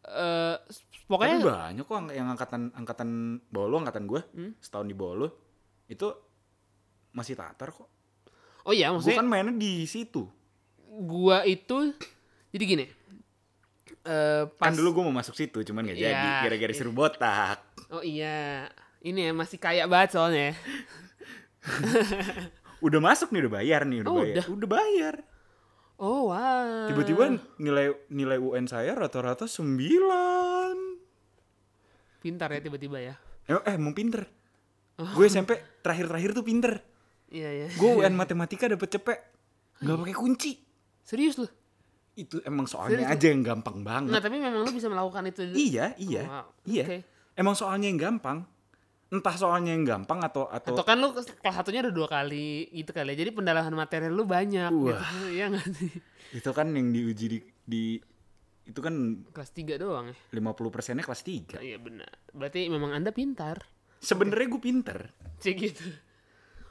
eh 0.00 0.56
Tapi 0.58 1.06
pokoknya 1.06 1.36
banyak 1.38 1.84
kok 1.84 1.96
ang- 1.96 2.10
yang 2.12 2.28
angkatan 2.28 2.62
angkatan 2.72 3.08
bawah 3.46 3.66
lu 3.66 3.76
angkatan 3.78 4.04
gue 4.04 4.20
Hmm? 4.30 4.52
setahun 4.58 4.84
di 4.84 4.94
bawah 4.94 5.14
lu 5.16 5.28
itu 5.86 6.08
masih 7.10 7.32
tatar 7.34 7.70
kok 7.70 7.88
oh 8.62 8.72
iya 8.72 8.88
gue 8.88 8.94
maksudnya 8.94 9.16
kan 9.16 9.24
mainnya 9.26 9.54
di 9.54 9.84
situ 9.84 10.24
gua 11.00 11.44
itu 11.44 11.92
jadi 12.48 12.64
gini. 12.66 12.86
Eh 14.02 14.42
pas 14.50 14.66
kan 14.66 14.74
dulu 14.74 14.88
gue 14.90 15.04
mau 15.04 15.14
masuk 15.14 15.32
situ 15.34 15.60
cuman 15.62 15.84
gak 15.86 15.96
jadi 15.98 16.08
Iya, 16.10 16.40
gara-gara 16.42 16.72
suruh 16.72 16.92
botak 16.92 17.58
Oh 17.88 18.00
iya. 18.00 18.68
Ini 18.98 19.20
ya 19.22 19.32
masih 19.32 19.56
kaya 19.56 19.84
banget 19.84 20.12
soalnya. 20.12 20.56
udah 22.86 23.00
masuk 23.00 23.30
nih 23.30 23.40
udah 23.42 23.52
bayar 23.54 23.82
nih 23.82 23.98
udah 24.00 24.10
Oh, 24.10 24.18
bayar 24.20 24.44
udah 24.46 24.68
bayar 24.68 25.14
Oh 25.98 26.30
wow. 26.30 26.86
tiba-tiba 26.86 27.24
nilai 27.56 27.90
nilai 28.08 28.38
UN 28.38 28.64
saya 28.64 28.94
rata-rata 28.94 29.44
9 29.44 29.82
pintar 32.18 32.50
ya 32.50 32.60
tiba-tiba 32.60 32.98
ya. 33.00 33.14
eh, 33.44 33.56
eh 33.56 33.74
emang 33.74 33.92
pinter 33.92 34.26
Oh. 34.94 35.06
gue 35.14 35.26
SMP 35.26 35.54
terakhir-terakhir 35.78 36.34
tuh 36.34 36.42
pinter 36.42 36.82
Iya 37.28 37.50
iya. 37.56 37.68
gue 37.70 37.90
UN 37.96 38.18
matematika 38.20 38.66
dapet 38.66 38.90
cepet 38.90 39.18
nggak 39.78 39.94
pakai 39.96 40.16
kunci 40.16 40.58
Serius 41.00 41.38
lu? 41.38 41.46
itu 42.12 42.42
emang 42.42 42.66
soalnya 42.66 43.06
Serius, 43.06 43.14
aja 43.14 43.26
yang 43.30 43.46
gampang 43.46 43.86
banget 43.86 44.10
Nah, 44.10 44.18
tapi 44.18 44.36
memang 44.36 44.58
lu 44.58 44.74
bisa 44.74 44.86
melakukan 44.86 45.22
itu. 45.24 45.46
iya 45.52 45.94
iya 45.96 46.22
Oh, 46.24 46.34
wow. 46.42 46.46
iya 46.64 46.82
Oke. 46.84 46.98
emang 47.32 47.54
soalnya 47.54 47.86
yang 47.86 47.98
gampang 48.00 48.42
entah 49.08 49.32
soalnya 49.32 49.72
yang 49.72 49.84
gampang 49.84 50.20
atau 50.20 50.44
atau, 50.46 50.76
Atau 50.76 50.84
kan 50.84 51.00
lu 51.00 51.10
kelas 51.10 51.32
satunya 51.48 51.80
udah 51.80 51.94
dua 51.94 52.06
kali 52.06 52.68
gitu 52.70 52.92
kali 52.92 53.16
ya. 53.16 53.24
Jadi 53.24 53.30
pendalaman 53.32 53.72
materi 53.72 54.06
lu 54.06 54.22
banyak 54.22 54.68
Wah. 54.68 55.00
gitu. 55.00 55.04
Iya 55.36 55.44
nggak 55.48 55.66
sih? 55.72 55.92
itu 56.28 56.50
kan 56.52 56.68
yang 56.70 56.92
diuji 56.92 57.24
di, 57.26 57.38
di 57.64 57.82
itu 58.62 58.80
kan 58.84 58.92
Kelas 59.32 59.48
3 59.48 59.80
doang 59.80 60.12
ya. 60.12 60.16
50 60.28 60.68
persennya 60.68 61.00
kelas 61.00 61.24
3 61.24 61.56
Iya 61.58 61.80
benar. 61.80 62.12
Berarti 62.30 62.68
memang 62.68 62.92
Anda 62.92 63.08
pintar. 63.10 63.64
sebenarnya 63.98 64.46
gue 64.46 64.60
pinter 64.60 64.98
Cik 65.40 65.56
gitu. 65.56 65.88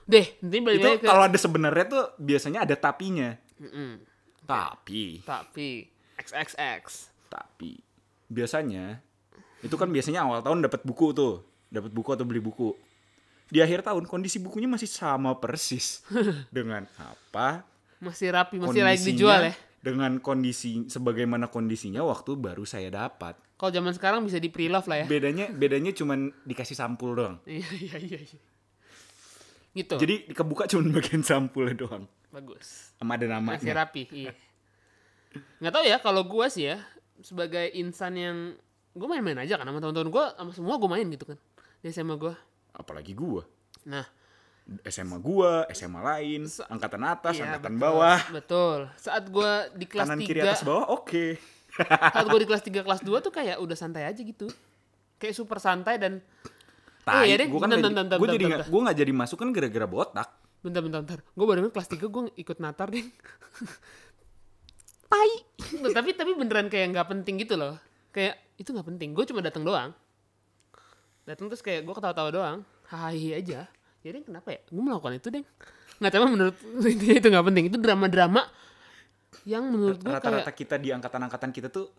Deh, 0.06 0.24
nanti 0.40 0.58
balik 0.62 0.78
itu 0.78 0.90
ke 1.02 1.04
kalau 1.04 1.26
ada 1.26 1.36
sebenarnya 1.36 1.86
tuh 1.86 2.04
biasanya 2.16 2.64
ada 2.64 2.78
tapinya 2.78 3.34
Mm-mm. 3.58 4.00
tapi 4.46 5.20
Tapi 5.26 5.90
XXX. 6.16 6.84
tapi 7.28 7.76
biasanya 8.26 9.02
itu 9.60 9.74
kan 9.74 9.90
biasanya 9.90 10.24
awal 10.24 10.40
tahun 10.40 10.64
dapat 10.64 10.86
buku 10.86 11.12
tuh 11.12 11.44
dapat 11.68 11.92
buku 11.92 12.10
atau 12.12 12.24
beli 12.24 12.40
buku 12.40 12.72
di 13.48 13.64
akhir 13.64 13.84
tahun 13.84 14.04
kondisi 14.06 14.44
bukunya 14.44 14.68
masih 14.68 14.88
sama 14.88 15.32
persis 15.40 16.04
dengan 16.56 16.84
apa 17.00 17.64
Masih 17.98 18.30
rapi, 18.30 18.62
masih 18.62 18.84
layak 18.86 19.02
dijual 19.02 19.42
ya. 19.50 19.54
dengan 19.82 20.20
kondisi 20.20 20.86
sebagaimana 20.86 21.48
kondisinya 21.50 22.04
waktu 22.04 22.36
baru 22.38 22.62
saya 22.68 22.92
dapat 22.92 23.34
Kalau 23.58 23.72
zaman 23.74 23.90
sekarang 23.96 24.22
bisa 24.22 24.38
di 24.38 24.52
pre-love 24.52 24.86
lah 24.86 25.02
ya. 25.02 25.06
bedanya 25.10 25.50
bedanya 25.50 25.90
cuman 25.96 26.30
dikasih 26.46 26.76
sampul 26.78 27.16
doang 27.18 27.42
Iya 27.48 27.66
iya 27.74 27.98
iya. 27.98 28.20
iya. 28.22 28.40
Gitu. 29.74 29.96
jadi 29.98 30.16
kebuka 30.34 30.66
cuman 30.68 30.92
bagian 31.00 31.24
sampulnya 31.24 31.74
doang 31.74 32.04
bagus. 32.30 32.92
sama 33.00 33.16
ada 33.16 33.26
Masih 33.26 33.34
namanya 33.34 33.74
rapi, 33.86 34.04
iya. 34.12 34.32
Nggak 35.62 35.74
tahu 35.74 35.84
ya 35.86 35.98
kalau 36.02 36.22
gua 36.26 36.50
sih 36.50 36.70
ya 36.70 36.82
sebagai 37.22 37.70
insan 37.74 38.14
yang 38.14 38.38
gue 38.94 39.08
main-main 39.10 39.38
aja 39.38 39.58
kan 39.58 39.66
sama 39.66 39.78
teman-teman 39.78 40.10
gua 40.10 40.26
sama 40.34 40.50
semua 40.54 40.76
gue 40.78 40.90
main 40.90 41.06
gitu 41.10 41.26
kan 41.30 41.38
di 41.82 41.88
SMA 41.94 42.16
gua. 42.18 42.34
apalagi 42.74 43.14
gua 43.18 43.44
Nah, 43.88 44.04
SMA 44.84 45.16
gua 45.24 45.64
SMA 45.72 46.04
lain 46.04 46.44
angkatan 46.68 47.00
atas 47.08 47.40
iya, 47.40 47.48
angkatan 47.48 47.80
betul, 47.80 47.84
bawah 47.88 48.20
Betul. 48.36 48.80
Saat 49.00 49.24
gua 49.32 49.72
di 49.72 49.86
kelas 49.88 50.12
kanan 50.12 50.20
3 50.20 50.28
kiri 50.28 50.40
atas 50.44 50.68
bawah 50.68 50.92
oke 50.92 51.40
saat 51.78 52.26
gue 52.26 52.40
di 52.42 52.48
kelas 52.48 52.64
3 52.66 52.86
kelas 52.86 53.02
2 53.06 53.26
tuh 53.26 53.34
kayak 53.34 53.62
udah 53.62 53.78
santai 53.78 54.10
aja 54.10 54.22
gitu. 54.22 54.50
Kayak 55.22 55.36
super 55.38 55.58
santai 55.62 56.02
dan 56.02 56.22
Tai, 57.08 57.24
iya 57.24 57.40
deh, 57.40 57.48
gue 57.48 57.56
kan 57.56 57.72
bentar, 57.72 57.88
bentar, 57.88 58.04
bentar, 58.04 58.18
gua 58.20 58.28
jadi 58.36 58.46
bentar, 58.52 58.68
gue 58.68 58.82
nggak 58.84 58.98
jadi 59.00 59.12
masuk 59.16 59.38
kan 59.40 59.50
gara-gara 59.56 59.88
botak. 59.88 60.30
bentar 60.60 60.82
bentar 60.84 61.00
bentar. 61.00 61.20
Gue 61.24 61.46
baru 61.48 61.72
kelas 61.72 61.88
3 61.88 62.04
gue 62.04 62.24
ikut 62.36 62.58
natar 62.60 62.92
deh. 62.92 63.06
Tai. 65.08 65.32
Tapi 65.96 66.10
tapi 66.20 66.36
beneran 66.36 66.68
kayak 66.68 66.92
nggak 66.92 67.08
penting 67.08 67.40
gitu 67.40 67.56
loh. 67.56 67.80
Kayak 68.12 68.44
itu 68.60 68.76
nggak 68.76 68.88
penting. 68.92 69.16
Gue 69.16 69.24
cuma 69.24 69.40
datang 69.40 69.64
doang. 69.64 69.96
Datang 71.28 71.52
terus 71.52 71.60
kayak 71.60 71.84
gue 71.84 71.92
ketawa-tawa 71.92 72.30
doang. 72.32 72.60
Hahaha 72.88 73.36
aja. 73.36 73.68
Ya 74.00 74.10
deh 74.16 74.24
kenapa 74.24 74.56
ya? 74.56 74.64
Gue 74.72 74.80
melakukan 74.80 75.20
itu 75.20 75.28
deh. 75.28 75.44
Nggak 76.00 76.12
tahu 76.16 76.24
menurut 76.32 76.56
intinya 76.96 77.16
itu 77.20 77.28
nggak 77.28 77.46
penting. 77.52 77.64
Itu 77.68 77.78
drama-drama 77.84 78.42
yang 79.44 79.68
menurut 79.68 80.00
gue 80.00 80.08
Rata-rata 80.08 80.48
kayak 80.48 80.56
kita 80.56 80.76
di 80.80 80.96
angkatan-angkatan 80.96 81.52
kita 81.52 81.68
tuh 81.68 81.92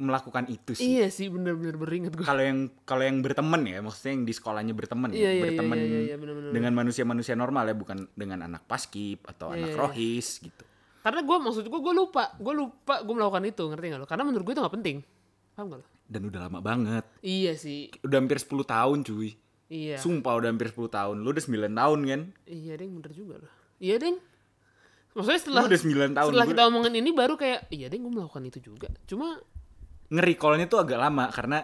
melakukan 0.00 0.48
itu 0.48 0.72
sih. 0.72 0.96
iya 0.96 1.12
sih 1.12 1.28
bener-bener 1.28 1.76
beringat 1.76 2.16
gue. 2.16 2.24
Kalau 2.24 2.40
yang 2.40 2.72
kalau 2.88 3.04
yang 3.04 3.20
berteman 3.20 3.60
ya, 3.68 3.84
maksudnya 3.84 4.16
yang 4.16 4.24
di 4.24 4.32
sekolahnya 4.32 4.72
berteman 4.72 5.12
Iya, 5.12 5.20
ya, 5.20 5.20
iya, 5.20 5.28
iya, 5.28 5.42
berteman 5.44 5.76
iya, 5.76 5.84
iya, 5.84 6.00
iya, 6.00 6.16
bener-bener. 6.16 6.50
dengan 6.56 6.72
manusia-manusia 6.72 7.36
normal 7.36 7.68
ya, 7.68 7.76
bukan 7.76 8.08
dengan 8.16 8.48
anak 8.48 8.64
paskib 8.64 9.20
atau 9.28 9.52
Iya, 9.52 9.60
anak 9.60 9.68
iya, 9.68 9.76
iya. 9.76 9.80
rohis 9.84 10.28
gitu. 10.40 10.64
Karena 11.04 11.20
gue 11.20 11.36
maksud 11.36 11.64
gue 11.68 11.80
gue 11.84 11.94
lupa, 11.96 12.32
gue 12.32 12.54
lupa 12.56 13.04
gue 13.04 13.12
melakukan 13.12 13.44
itu 13.44 13.62
ngerti 13.68 13.86
gak 13.92 14.00
lo? 14.00 14.06
Karena 14.08 14.24
menurut 14.24 14.44
gue 14.48 14.54
itu 14.56 14.62
gak 14.64 14.74
penting, 14.80 14.96
paham 15.52 15.66
gak 15.68 15.78
lo? 15.84 15.86
Dan 16.10 16.26
udah 16.26 16.40
lama 16.42 16.58
banget. 16.58 17.04
Iya 17.20 17.54
sih, 17.54 17.86
Udah 18.02 18.18
hampir 18.18 18.36
10 18.36 18.66
tahun 18.66 18.98
cuy. 19.00 19.30
iya, 19.70 19.94
Sumpah 19.94 20.34
udah 20.34 20.48
hampir 20.50 20.66
10 20.68 20.90
tahun. 20.90 21.14
Lu 21.18 21.30
udah 21.30 21.40
9 21.40 21.70
tahun 21.70 21.98
kan? 22.04 22.20
iya 22.44 22.72
deng 22.74 22.90
bener 22.98 23.12
juga 23.14 23.34
loh. 23.38 23.50
Iya 23.78 23.96
deng. 23.96 24.16
Maksudnya 25.10 25.38
setelah 25.38 25.62
Lu 25.62 25.68
udah 25.70 25.80
9 25.80 26.12
tahun. 26.12 26.28
setelah 26.28 26.46
kita 26.46 26.62
omongin 26.66 26.94
ini 26.96 27.10
baru 27.10 27.34
kayak 27.34 27.70
iya 27.70 27.86
deng 27.86 28.02
gue 28.02 28.12
melakukan 28.12 28.42
itu 28.44 28.58
juga. 28.60 28.88
Cuma 29.06 29.38
Nge-recallnya 30.10 30.66
tuh 30.66 30.82
agak 30.82 30.98
lama 30.98 31.30
karena 31.30 31.62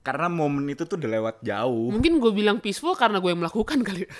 karena 0.00 0.30
momen 0.30 0.70
itu 0.70 0.86
tuh 0.86 0.94
udah 0.94 1.10
lewat 1.12 1.36
jauh. 1.42 1.90
mungkin 1.90 2.22
gue 2.22 2.30
bilang 2.30 2.62
peaceful 2.62 2.94
karena 2.94 3.18
gue 3.18 3.26
yang 3.26 3.42
melakukan 3.42 3.82
kali. 3.82 4.06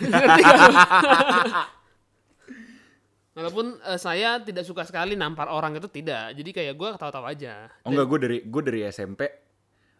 Gak? 3.36 3.44
Walaupun 3.44 3.66
eh, 3.76 4.00
saya 4.00 4.40
tidak 4.40 4.64
suka 4.64 4.88
sekali 4.88 5.12
nampar 5.12 5.52
orang 5.52 5.76
itu 5.76 5.92
tidak, 5.92 6.32
jadi 6.32 6.50
kayak 6.50 6.74
gue 6.74 6.88
ketawa-tawa 6.96 7.28
aja. 7.28 7.68
Oh 7.84 7.92
enggak, 7.92 8.06
gue 8.08 8.18
dari 8.24 8.38
gue 8.42 8.62
dari 8.64 8.80
SMP 8.88 9.28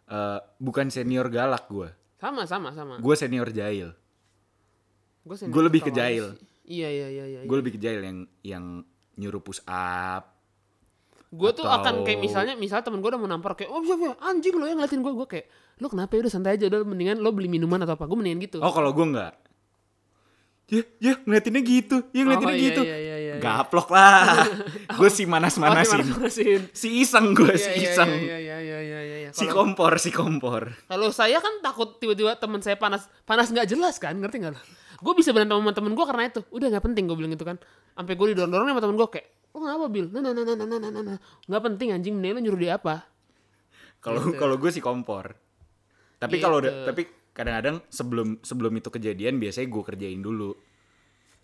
eh, 0.07 0.39
bukan 0.57 0.89
senior 0.89 1.29
galak 1.29 1.69
gue. 1.69 1.85
Sama 2.17 2.49
sama 2.49 2.73
sama. 2.73 2.97
Gue 2.97 3.13
senior 3.13 3.53
jahil. 3.53 3.93
Gue 5.21 5.37
Gue 5.37 5.63
lebih 5.63 5.85
ke 5.85 5.93
jahil. 5.93 6.33
Iya 6.65 6.89
iya 6.89 7.07
iya 7.07 7.25
iya. 7.29 7.39
Gue 7.45 7.57
lebih 7.61 7.77
ke 7.77 7.79
jahil 7.79 8.01
yang 8.01 8.17
yang 8.41 8.63
nyuruh 9.13 9.39
push 9.39 9.61
up. 9.65 10.33
gue 11.27 11.51
tuh 11.51 11.67
akan 11.67 12.07
kayak 12.07 12.17
Atau- 12.17 12.23
misalnya 12.23 12.53
misalnya 12.55 12.87
temen 12.87 13.03
gue 13.03 13.09
udah 13.11 13.19
mau 13.19 13.27
nampar 13.27 13.51
kayak 13.51 13.67
oh 13.67 13.83
siapa 13.83 14.15
anjing 14.23 14.55
lo 14.55 14.63
yang 14.63 14.79
ngeliatin 14.79 15.03
gue 15.03 15.11
gue 15.11 15.27
kayak 15.27 15.45
lo 15.77 15.91
kenapa 15.91 16.15
ya 16.15 16.23
udah 16.23 16.31
santai 16.31 16.55
aja 16.55 16.71
udah 16.71 16.87
mendingan 16.87 17.19
lo 17.19 17.35
beli 17.35 17.51
minuman 17.51 17.83
atau 17.83 17.99
apa 17.99 18.07
gue 18.07 18.15
mendingan 18.15 18.39
gitu 18.47 18.57
Oh 18.63 18.71
kalau 18.71 18.95
gue 18.95 19.03
enggak. 19.03 19.35
Ya, 20.67 20.87
ya 20.99 21.13
ngeliatinnya 21.19 21.61
gitu. 21.63 21.97
Ya 22.11 22.21
ngeliatinnya 22.23 22.55
Oh, 22.55 22.59
iya, 22.59 22.67
gitu. 22.71 22.81
iya, 22.81 22.87
iya, 22.87 22.99
iya, 22.99 23.16
iya. 23.16 23.16
Gaplok 23.47 23.87
lah. 23.95 24.43
gue 24.99 25.09
si 25.09 25.23
manas-manasin. 25.23 26.03
Oh, 26.03 26.27
si, 26.27 26.89
iseng 26.99 27.31
gue, 27.31 27.55
si 27.55 27.71
iseng. 27.87 28.11
Si 29.31 29.45
kompor, 29.47 29.95
si 30.03 30.11
kompor. 30.11 30.75
Kalau 30.91 31.09
saya 31.15 31.39
kan 31.39 31.63
takut 31.63 31.95
tiba-tiba 31.97 32.35
teman 32.35 32.59
saya 32.59 32.75
panas, 32.75 33.07
panas 33.23 33.47
nggak 33.47 33.67
jelas 33.71 33.95
kan, 33.97 34.19
ngerti 34.19 34.43
nggak? 34.43 34.59
Gue 34.99 35.13
bisa 35.15 35.31
berantem 35.31 35.55
sama 35.55 35.71
temen 35.71 35.95
gue 35.95 36.05
karena 36.05 36.23
itu. 36.27 36.41
Udah 36.51 36.67
nggak 36.73 36.83
penting 36.91 37.07
gue 37.07 37.15
bilang 37.15 37.31
gitu 37.31 37.47
kan. 37.47 37.55
Sampai 37.95 38.19
gue 38.19 38.35
didorong-dorong 38.35 38.67
sama 38.67 38.81
temen 38.83 38.95
gue 38.99 39.07
kayak, 39.07 39.27
lo 39.27 39.55
oh, 39.55 39.59
kenapa 39.63 39.85
Bil? 39.87 40.05
Nah, 40.11 40.21
nah, 40.21 40.33
nah, 40.33 40.55
nah, 40.55 40.89
nah. 40.91 41.17
Nggak 41.47 41.61
penting 41.71 41.87
anjing, 41.95 42.13
mending 42.19 42.33
lo 42.35 42.39
nyuruh 42.43 42.59
dia 42.59 42.75
apa? 42.75 43.07
Kalau 44.03 44.21
gitu. 44.27 44.37
kalau 44.37 44.55
gue 44.59 44.71
si 44.73 44.81
kompor. 44.83 45.33
Tapi 46.17 46.41
kalau 46.41 46.57
tapi 46.61 47.05
kadang-kadang 47.37 47.85
sebelum 47.93 48.41
sebelum 48.41 48.73
itu 48.81 48.89
kejadian 48.89 49.37
biasanya 49.37 49.69
gue 49.69 49.83
kerjain 49.85 50.17
dulu 50.17 50.57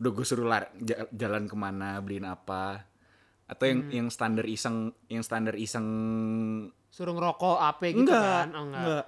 Udah 0.04 0.12
gue 0.12 0.26
suruh 0.26 0.44
lar, 0.44 0.68
ja- 0.78 1.08
jalan 1.10 1.48
ke 1.48 1.56
mana, 1.56 1.96
beliin 1.98 2.28
apa. 2.28 2.84
Atau 3.46 3.66
yang 3.66 3.80
Hmm. 3.82 3.92
yang 3.94 4.08
standar 4.10 4.44
iseng, 4.44 4.92
yang 5.08 5.24
standar 5.24 5.56
iseng 5.56 5.88
suruh 6.90 7.12
ngerokok 7.12 7.58
apa 7.58 7.84
gitu 7.88 8.04
enggak, 8.04 8.20
kan 8.20 8.48
oh 8.52 8.64
enggak, 8.66 8.82
enggak. 8.82 9.06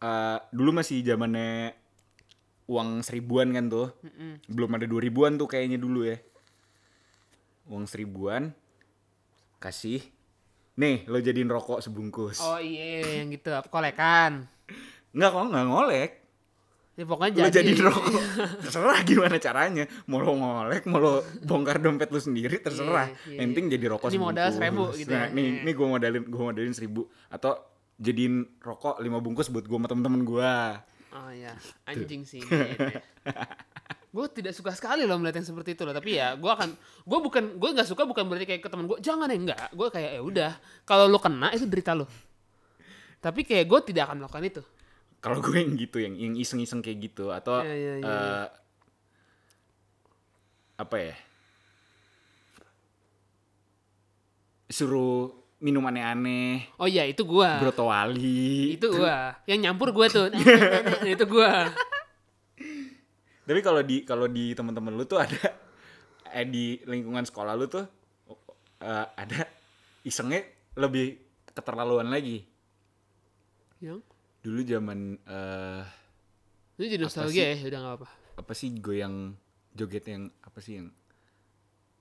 Eh, 0.00 0.38
dulu 0.50 0.70
masih 0.72 0.98
zamannya 1.00 1.74
uang 2.64 3.02
seribuan 3.02 3.50
kan 3.50 3.66
tuh. 3.66 3.90
Belum 4.46 4.70
ada 4.70 4.82
dua 4.84 5.00
ribuan 5.00 5.34
tuh 5.34 5.46
kayaknya 5.46 5.76
dulu 5.76 6.04
ya. 6.04 6.18
Uang 7.64 7.84
seribuan 7.84 8.54
kasih 9.58 10.02
nih 10.72 11.04
lo 11.04 11.18
jadiin 11.18 11.46
rokok 11.46 11.78
sebungkus. 11.78 12.38
oh 12.40 12.58
iya 12.58 13.20
yang 13.20 13.30
gitu 13.30 13.50
kolekan 13.68 14.50
Enggak 15.12 15.30
kok, 15.30 15.44
enggak 15.44 15.66
ngolek. 15.68 16.10
Ya 16.92 17.08
pokoknya 17.08 17.32
lo 17.40 17.48
jadi. 17.48 17.72
jadi 17.72 17.72
rokok 17.88 18.20
terserah 18.68 19.00
gimana 19.00 19.40
caranya 19.40 19.88
mau 20.04 20.20
lo 20.20 20.36
ngolek 20.36 20.84
mau 20.84 21.00
lo 21.00 21.12
bongkar 21.40 21.80
dompet 21.80 22.12
lo 22.12 22.20
sendiri 22.20 22.60
terserah 22.60 23.08
Iya, 23.08 23.32
iya, 23.32 23.38
yang 23.40 23.56
penting 23.56 23.66
jadi 23.72 23.84
rokok 23.96 24.12
Ini 24.12 24.20
modal 24.20 24.48
seribu 24.52 24.92
gitu 24.92 25.08
nah, 25.08 25.24
ya. 25.24 25.32
nih 25.32 25.46
Iya. 25.48 25.62
nih 25.64 25.72
gue 25.72 25.86
modalin 25.88 26.22
gue 26.28 26.42
modalin 26.52 26.74
seribu 26.76 27.08
atau 27.32 27.56
jadiin 27.96 28.44
rokok 28.60 29.00
lima 29.00 29.24
bungkus 29.24 29.48
buat 29.48 29.64
gue 29.64 29.78
sama 29.80 29.88
temen-temen 29.88 30.20
gue 30.20 30.52
Oh 31.12 31.28
ya, 31.28 31.52
anjing 31.84 32.24
sih. 32.24 32.40
gue 34.16 34.26
tidak 34.32 34.56
suka 34.56 34.72
sekali 34.72 35.04
loh 35.04 35.20
melihat 35.20 35.44
yang 35.44 35.48
seperti 35.52 35.76
itu 35.76 35.84
loh. 35.84 35.92
Tapi 35.92 36.16
ya, 36.16 36.40
gue 36.40 36.48
akan, 36.48 36.72
gue 37.04 37.18
bukan, 37.20 37.44
gue 37.60 37.68
nggak 37.68 37.84
suka 37.84 38.08
bukan 38.08 38.24
berarti 38.32 38.48
kayak 38.48 38.64
ke 38.64 38.68
temen 38.72 38.88
gue, 38.88 38.96
jangan 39.04 39.28
ya 39.28 39.36
enggak. 39.36 39.76
Gue 39.76 39.92
kayak 39.92 40.10
ya 40.16 40.22
udah, 40.24 40.52
kalau 40.88 41.12
lo 41.12 41.20
kena 41.20 41.52
itu 41.52 41.68
derita 41.68 41.92
lo. 41.92 42.08
Tapi 43.20 43.44
kayak 43.44 43.68
gue 43.68 43.80
tidak 43.92 44.08
akan 44.08 44.24
melakukan 44.24 44.44
itu. 44.44 44.62
Kalau 45.22 45.38
gue 45.38 45.54
yang 45.54 45.78
gitu 45.78 46.02
yang 46.02 46.14
yang 46.18 46.34
iseng-iseng 46.34 46.82
kayak 46.82 46.98
gitu 47.00 47.30
atau 47.30 47.62
Iya, 47.62 47.74
iya, 47.74 47.92
iya, 47.96 48.06
eh, 48.10 48.46
apa 50.76 50.96
ya 50.98 51.14
suruh 54.66 55.30
minum 55.62 55.84
aneh-aneh 55.84 56.74
Oh 56.74 56.88
iya, 56.88 57.06
itu 57.06 57.22
gue. 57.22 57.50
broto 57.60 57.86
wali 57.86 58.74
Itu 58.74 58.90
gue. 58.90 59.16
Yang 59.46 59.60
nyampur 59.62 59.94
gue 59.94 60.06
tuh. 60.08 60.26
itu 61.14 61.24
gue. 61.24 61.52
tapi 63.42 63.58
kalau 63.58 63.82
di 63.82 64.06
kalau 64.06 64.26
di 64.26 64.54
teman-teman 64.54 64.94
lu 64.94 65.04
tuh 65.04 65.18
ada 65.18 65.50
eh 66.30 66.46
di 66.46 66.78
lingkungan 66.82 67.26
sekolah 67.26 67.52
lu 67.54 67.66
tuh 67.66 67.84
eh, 68.80 69.06
ada 69.12 69.44
isengnya 70.02 70.46
lebih 70.78 71.18
keterlaluan 71.50 72.08
lagi 72.08 72.46
Yang? 73.82 74.00
Dulu 74.42 74.60
zaman 74.60 74.98
eh 75.22 75.82
Itu 76.74 76.88
jadi 76.88 77.02
nostalgia 77.02 77.46
ya, 77.48 77.56
udah 77.62 77.80
gak 77.80 77.94
apa. 77.96 78.08
apa 78.34 78.52
sih 78.52 78.74
goyang 78.74 79.36
joget 79.70 80.04
yang 80.04 80.26
apa 80.40 80.58
sih 80.58 80.76
yang 80.76 80.88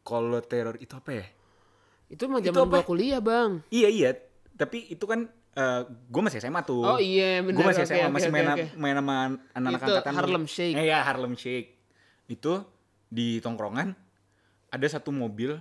kalau 0.02 0.42
teror 0.42 0.76
itu 0.76 0.92
apa 0.92 1.12
ya 1.14 1.26
Itu 2.08 2.26
mah 2.26 2.40
zaman 2.40 2.68
gue 2.68 2.84
kuliah 2.84 3.20
bang. 3.20 3.64
Iya 3.70 3.88
iya, 3.88 4.10
tapi 4.54 4.84
itu 4.86 5.06
kan 5.06 5.32
gue 5.86 6.22
masih 6.22 6.40
SMA 6.40 6.60
tuh. 6.62 6.80
Oh 6.82 6.98
iya, 6.98 7.40
bener. 7.40 7.56
Gue 7.56 7.66
masih 7.66 7.84
SMA 7.86 8.04
oke, 8.04 8.14
masih 8.14 8.28
oke, 8.28 8.36
main 8.36 8.48
oke. 8.50 8.66
main 8.76 8.96
sama 8.96 9.16
anak-anak 9.54 9.80
Itu 9.80 9.92
angkatan. 9.94 10.14
Harlem 10.16 10.46
Shake. 10.46 10.76
Eh, 10.76 10.84
Iya 10.88 11.00
Harlem 11.02 11.34
Shake. 11.36 11.70
Itu 12.28 12.68
di 13.08 13.40
tongkrongan 13.40 13.96
ada 14.68 14.88
satu 14.88 15.12
mobil 15.12 15.56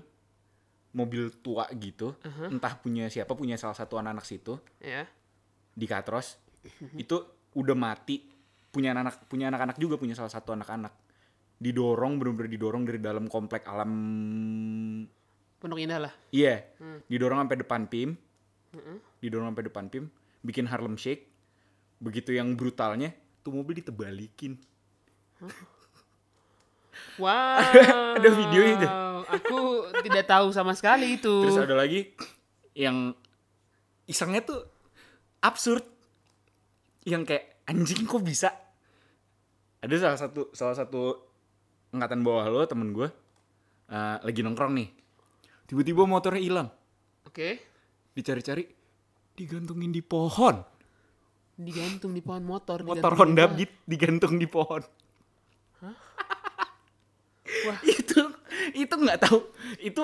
mobil 0.91 1.31
tua 1.37 1.71
gitu, 1.73 2.19
entah 2.45 2.75
punya 2.75 3.07
siapa 3.07 3.31
punya 3.33 3.55
salah 3.55 3.75
satu 3.75 3.95
anak-anak 3.95 4.23
situ 4.25 4.59
Ya. 4.79 5.07
di 5.71 5.87
Katros. 5.87 6.35
Itu 7.03 7.17
udah 7.57 7.77
mati 7.77 8.23
punya 8.71 8.95
anak 8.95 9.27
punya 9.27 9.51
anak-anak 9.51 9.77
juga 9.81 9.99
punya 9.99 10.15
salah 10.15 10.31
satu 10.31 10.55
anak-anak 10.55 10.95
didorong 11.61 12.17
bener-bener 12.17 12.51
didorong 12.57 12.87
dari 12.87 13.01
dalam 13.03 13.27
komplek 13.27 13.67
alam 13.69 13.91
Pondok 15.61 15.77
Indah 15.77 16.01
lah. 16.09 16.13
Iya, 16.33 16.65
didorong 17.05 17.45
sampai 17.45 17.61
depan 17.61 17.85
PIM. 17.85 18.17
Didorong 19.21 19.53
sampai 19.53 19.69
depan 19.69 19.93
PIM, 19.93 20.09
bikin 20.41 20.65
Harlem 20.65 20.97
Shake. 20.97 21.29
Begitu 22.01 22.33
yang 22.33 22.57
brutalnya, 22.57 23.13
tuh 23.45 23.53
mobil 23.53 23.85
ditebalikin. 23.85 24.57
Wow. 27.17 27.61
ada 28.21 28.29
videonya 28.29 28.75
tuh. 28.81 28.93
Aku 29.41 29.59
tidak 30.05 30.25
tahu 30.29 30.53
sama 30.53 30.77
sekali 30.77 31.17
itu. 31.17 31.33
Terus 31.49 31.65
ada 31.65 31.77
lagi 31.77 32.13
yang 32.77 33.17
isengnya 34.05 34.45
tuh 34.45 34.65
absurd. 35.41 35.85
Yang 37.07 37.23
kayak 37.33 37.45
anjing 37.69 38.03
kok 38.05 38.23
bisa? 38.25 38.51
Ada 39.81 39.95
salah 39.97 40.19
satu 40.21 40.43
salah 40.53 40.77
satu 40.77 41.03
angkatan 41.97 42.21
bawah 42.21 42.47
lo 42.53 42.61
temen 42.69 42.93
gue 42.93 43.09
eh, 43.89 44.17
lagi 44.21 44.41
nongkrong 44.45 44.73
nih. 44.77 44.89
Tiba-tiba 45.65 46.03
motornya 46.05 46.43
hilang. 46.43 46.69
Oke. 47.25 47.63
Dicari-cari 48.13 48.67
digantungin 49.39 49.95
di 49.95 50.03
pohon. 50.03 50.61
Digantung 51.57 52.13
di 52.13 52.21
pohon 52.21 52.45
motor. 52.45 52.85
motor 52.85 53.13
Honda 53.17 53.49
di 53.49 53.65
Beat 53.65 53.73
digantung 53.87 54.37
di 54.37 54.49
pohon. 54.51 54.83
Wah. 55.81 55.97
itu 58.01 58.21
itu 58.75 58.95
nggak 58.95 59.27
tahu 59.27 59.39
itu 59.83 60.03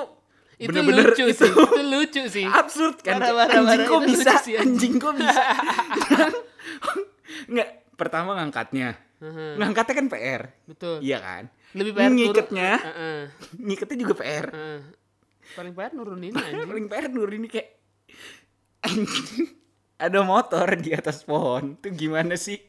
Itu 0.57 0.73
bener-bener 0.73 1.13
lucu 1.13 1.25
itu 1.27 1.37
sih. 1.39 1.51
Itu 1.53 1.83
lucu 1.85 2.23
sih. 2.29 2.45
absurd 2.61 2.97
kan 3.01 3.17
Parah, 3.17 3.29
Kayak, 3.29 3.37
parah, 3.37 3.57
anjing 3.61 3.83
kok 3.85 4.01
bisa 4.03 4.33
sih, 4.41 4.55
anjing. 4.57 4.93
kok 4.97 5.13
bisa 5.15 5.43
nggak 7.47 7.69
pertama 7.95 8.37
ngangkatnya 8.37 8.97
Heeh, 9.17 9.57
ngangkatnya 9.57 9.95
kan 9.95 10.07
PR 10.09 10.43
Betul. 10.65 10.97
iya 11.01 11.19
kan 11.19 11.45
Lebih 11.73 11.93
PR 11.93 12.11
ngiketnya 12.11 12.71
Heeh, 12.79 13.21
ngiketnya 13.59 13.97
juga 13.99 14.15
PR 14.15 14.47
heeh. 14.51 14.81
Paling 15.53 15.73
PR 15.73 15.93
nurunin 15.93 16.33
aja. 16.33 16.65
paling 16.65 16.87
PR 16.87 17.09
nur 17.09 17.31
ini 17.31 17.47
kayak 17.47 17.69
anjing 18.83 19.57
ada 19.97 20.21
motor 20.21 20.69
di 20.75 20.93
atas 20.93 21.21
pohon 21.23 21.77
itu 21.77 21.89
gimana 21.91 22.37
sih 22.37 22.61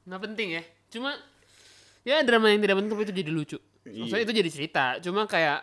Nggak 0.00 0.20
penting 0.24 0.48
ya. 0.50 0.62
Cuma 0.90 1.12
ya 2.02 2.18
drama 2.20 2.48
yang 2.48 2.58
tidak 2.58 2.76
penting 2.76 2.90
tapi 2.90 3.04
itu 3.04 3.14
jadi 3.14 3.30
lucu. 3.30 3.58
Iya. 3.84 4.00
Maksudnya 4.02 4.24
itu 4.24 4.34
jadi 4.34 4.50
cerita. 4.50 4.84
Cuma 4.98 5.22
kayak 5.24 5.60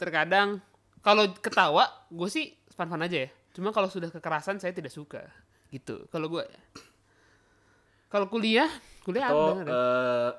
terkadang 0.00 0.64
kalau 1.04 1.28
ketawa 1.36 1.84
gue 2.08 2.28
sih 2.28 2.56
fun-fun 2.72 3.04
aja 3.04 3.28
ya. 3.28 3.30
Cuma 3.52 3.70
kalau 3.70 3.86
sudah 3.86 4.08
kekerasan 4.08 4.56
saya 4.56 4.72
tidak 4.72 4.88
suka. 4.90 5.20
Gitu. 5.68 6.08
Kalau 6.08 6.26
gue 6.26 6.42
ya. 6.42 6.60
Kalau 8.08 8.26
kuliah, 8.26 8.66
kuliah 9.04 9.28
atau 9.28 9.54
ada. 9.54 9.62
ada. 9.62 9.70
eh, 9.70 10.30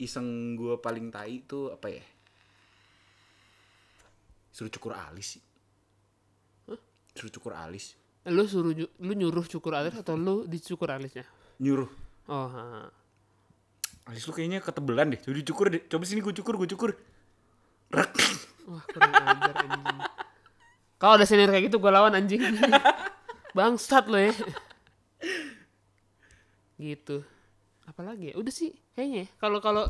iseng 0.00 0.54
gue 0.54 0.78
paling 0.78 1.10
tai 1.10 1.42
itu 1.42 1.68
apa 1.68 1.86
ya 1.86 2.02
suruh 4.50 4.68
cukur 4.68 4.92
alis 4.92 5.38
sih 5.38 5.42
suruh 7.12 7.32
cukur 7.32 7.52
alis 7.52 7.96
Lu 8.28 8.44
suruh 8.46 8.70
lu 8.76 9.12
nyuruh 9.12 9.46
cukur 9.46 9.74
alis 9.74 9.94
atau 9.94 10.14
lu 10.14 10.44
dicukur 10.44 10.88
alisnya? 10.88 11.24
nyuruh 11.58 11.88
Oh, 12.28 12.46
ha. 12.48 12.86
alis 14.06 14.22
lu 14.24 14.32
kayaknya 14.32 14.58
ketebelan 14.58 15.10
deh 15.10 15.18
coba 15.18 15.34
dicukur 15.36 15.66
deh 15.68 15.82
coba 15.86 16.02
sini 16.04 16.20
gue 16.20 16.34
cukur 16.34 16.54
gue 16.56 16.68
cukur. 16.70 16.90
Wah, 18.64 18.82
kurang 18.86 19.10
ajar 19.10 19.54
anjing. 19.58 19.98
Kalau 20.96 21.14
ada 21.14 21.24
senior 21.24 21.48
kayak 21.48 21.66
gitu 21.66 21.76
gue 21.76 21.90
lawan 21.90 22.12
anjing. 22.12 22.38
Bangsat 23.56 24.06
lo 24.06 24.16
ya. 24.16 24.32
Gitu. 26.76 27.22
Apalagi 27.84 28.30
ya? 28.30 28.34
Udah 28.34 28.50
sih 28.50 28.70
kayaknya. 28.92 29.26
ya. 29.26 29.34
Kalau 29.36 29.58
kalau 29.58 29.84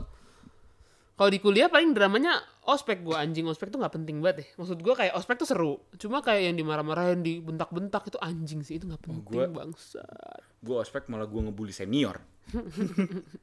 kalau 1.12 1.28
di 1.28 1.38
kuliah 1.38 1.68
paling 1.68 1.92
dramanya 1.92 2.40
ospek 2.64 3.00
gue 3.00 3.12
anjing 3.12 3.44
ospek 3.44 3.68
tuh 3.68 3.78
nggak 3.78 3.94
penting 3.94 4.18
banget 4.18 4.36
ya. 4.38 4.46
Maksud 4.56 4.78
gue 4.78 4.94
kayak 4.94 5.12
ospek 5.14 5.36
tuh 5.36 5.46
seru. 5.46 5.72
Cuma 5.96 6.18
kayak 6.18 6.48
yang 6.48 6.56
dimarah-marahin, 6.56 7.20
dibentak-bentak 7.20 8.02
itu 8.06 8.18
anjing 8.18 8.60
sih 8.60 8.76
itu 8.76 8.84
nggak 8.84 9.02
penting 9.02 9.22
gua- 9.22 9.52
bangsat. 9.52 10.40
gue 10.58 10.76
ospek 10.76 11.06
malah 11.06 11.26
gue 11.26 11.40
ngebully 11.42 11.70
senior 11.70 12.22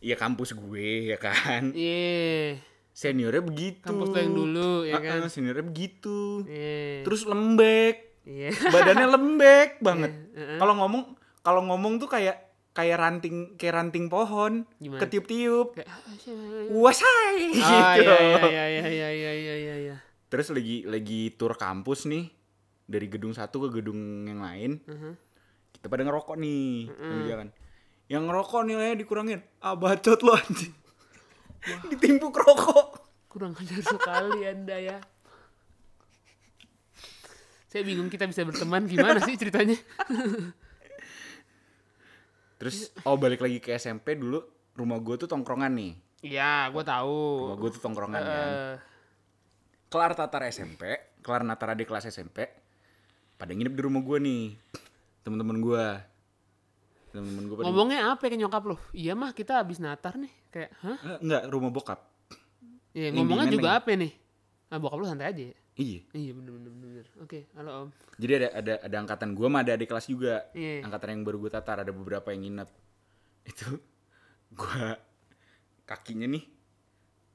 Iya 0.00 0.16
kampus 0.16 0.50
gue 0.52 0.88
ya 1.06 1.18
kan 1.18 1.70
Iya 1.70 2.58
seniornya 3.00 3.40
begitu 3.40 3.80
kampus 3.80 4.12
yang 4.12 4.36
dulu 4.36 4.84
ya 4.84 4.92
ah, 4.92 5.00
ah, 5.00 5.04
kan 5.08 5.24
uh, 5.24 5.32
seniornya 5.32 5.64
begitu 5.64 6.44
yeah. 6.44 7.00
terus 7.00 7.24
lembek 7.24 8.20
yeah. 8.28 8.52
badannya 8.68 9.08
lembek 9.08 9.80
banget 9.80 10.12
iya, 10.12 10.20
yeah. 10.20 10.44
uh-huh. 10.44 10.58
kalau 10.60 10.74
ngomong 10.84 11.02
kalau 11.40 11.60
ngomong 11.64 11.96
tuh 11.96 12.12
kayak 12.12 12.52
kayak 12.76 13.00
ranting 13.00 13.56
kayak 13.56 13.80
ranting 13.80 14.12
pohon 14.12 14.68
Gimana? 14.76 15.00
ketiup-tiup 15.00 15.80
wasai 16.76 17.56
ah, 17.64 17.96
gitu 17.96 18.12
iya 18.12 18.20
iya, 18.20 18.44
iya, 18.44 18.64
iya, 18.68 18.84
iya, 18.84 19.08
iya, 19.08 19.32
iya, 19.32 19.54
iya, 19.56 19.74
iya. 19.80 19.96
terus 20.28 20.52
lagi 20.52 20.84
lagi 20.84 21.32
tur 21.40 21.56
kampus 21.56 22.04
nih 22.04 22.28
dari 22.84 23.08
gedung 23.08 23.32
satu 23.32 23.64
ke 23.64 23.80
gedung 23.80 24.28
yang 24.28 24.44
lain 24.44 24.76
uh-huh. 24.84 25.16
kita 25.72 25.88
pada 25.88 26.04
ngerokok 26.04 26.36
nih 26.36 26.92
uh-huh. 26.92 27.48
yang 28.12 28.28
ngerokok 28.28 28.60
nilainya 28.68 29.00
dikurangin 29.00 29.40
ah 29.64 29.72
bacot 29.72 30.20
lo 30.20 30.36
anjing 30.36 30.76
ditimpuk 31.86 32.32
rokok 32.32 32.88
Kurang 33.26 33.54
ajar 33.54 33.78
sekali 33.78 34.42
Anda 34.42 34.76
ya. 34.76 34.98
Saya 37.66 37.86
bingung 37.86 38.10
kita 38.10 38.26
bisa 38.26 38.42
berteman 38.42 38.82
gimana 38.84 39.22
sih 39.22 39.38
ceritanya? 39.38 39.78
terus 42.56 42.92
oh 43.02 43.16
balik 43.16 43.40
lagi 43.40 43.56
ke 43.56 43.72
SMP 43.72 44.12
dulu 44.14 44.36
rumah 44.74 44.98
gue 44.98 45.16
tuh 45.16 45.24
tongkrongan 45.24 45.72
nih 45.72 45.92
Iya, 46.20 46.68
gue 46.68 46.84
tahu. 46.84 47.48
rumah 47.48 47.56
gue 47.56 47.70
tuh 47.72 47.80
tongkrongan 47.80 48.20
kan 48.20 48.28
Eh, 48.28 48.74
kelar 49.88 50.12
tatar 50.12 50.44
SMP, 50.46 50.84
kelar 51.18 51.40
natar 51.40 51.72
adik 51.72 51.88
kelas 51.88 52.04
SMP, 52.06 52.44
pada 53.34 53.56
nginep 53.56 53.72
di 53.72 53.80
rumah 53.80 54.04
gue 54.04 54.18
nih, 54.20 54.52
temen-temen 55.24 55.56
gue, 55.58 55.84
temen-temen 57.10 57.44
gue 57.44 57.56
pada 57.56 57.66
ngomongnya 57.66 58.00
apa 58.08 58.22
ke 58.22 58.36
nyokap 58.36 58.62
lo? 58.64 58.76
Iya 58.90 59.12
mah 59.12 59.30
kita 59.30 59.58
habis 59.58 59.78
natar 59.78 60.14
nih. 60.14 60.32
Kayak, 60.48 60.70
hah? 60.80 60.98
Eh, 61.00 61.18
enggak 61.20 61.42
rumah 61.46 61.70
bokap, 61.70 62.00
Iya, 62.90 63.10
ngomongnya 63.12 63.46
di 63.46 63.56
juga 63.56 63.78
apa 63.78 63.90
nih? 63.92 64.12
Ah, 64.66 64.78
bokap 64.78 64.98
lu 64.98 65.06
santai 65.06 65.28
aja 65.28 65.42
ya? 65.44 65.56
iya. 65.76 66.00
Iya, 66.12 66.30
bener, 66.32 66.52
bener, 66.52 66.72
bener. 66.72 67.06
Oke, 67.18 67.46
halo 67.54 67.70
om. 67.72 67.88
Jadi 68.16 68.32
ada 68.36 68.48
ada 68.52 68.74
ada 68.80 68.96
angkatan 68.98 69.32
gue 69.32 69.46
mah 69.46 69.60
ada 69.60 69.72
adik 69.74 69.88
kelas 69.88 70.06
juga, 70.06 70.44
Iya. 70.52 70.84
angkatan 70.84 71.08
yang 71.14 71.22
baru 71.24 71.38
gue 71.38 71.50
tatar 71.50 71.80
ada 71.80 71.90
beberapa 71.90 72.30
yang 72.30 72.42
nginep. 72.44 72.68
itu 73.50 73.68
gua 74.50 74.98
kakinya 75.84 76.28
nih 76.28 76.44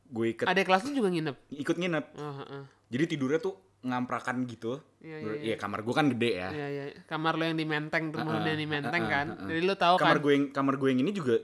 gue 0.06 0.26
iket 0.30 0.46
Ada 0.46 0.62
kelasnya 0.62 0.94
juga 0.94 1.10
nginep. 1.10 1.36
ikut 1.52 1.76
nginep 1.76 2.06
Oh, 2.16 2.34
heeh. 2.38 2.64
jadi 2.88 3.04
tidurnya 3.10 3.40
tuh 3.42 3.58
ngamprakan 3.86 4.44
gitu 4.46 4.82
Iya, 5.00 5.18
iya, 5.22 5.34
iya. 5.38 5.54
ya 5.54 5.56
kamar 5.56 5.86
gua 5.86 5.94
kan 5.96 6.10
gede 6.10 6.32
ya 6.34 6.50
Iya, 6.50 6.68
iya. 6.68 6.84
Kamar 7.06 7.38
lo 7.38 7.46
yang 7.46 7.54
di 7.54 7.64
Menteng, 7.64 8.10
rumah 8.10 8.42
Heeh, 8.42 8.50
yang 8.50 8.60
di 8.60 8.68
Menteng 8.68 9.04
heeh, 9.04 9.14
kan. 9.14 9.28
heeh. 9.32 9.48
Jadi 9.48 9.62
lo 9.64 9.76
tahu 9.76 9.96
kamar 9.96 10.18
kan. 10.18 10.24
gue 10.26 10.32
yang 10.34 10.46
kamar 10.50 10.74
gue 10.76 10.90
yang 10.90 11.00
ini 11.00 11.12
juga 11.12 11.36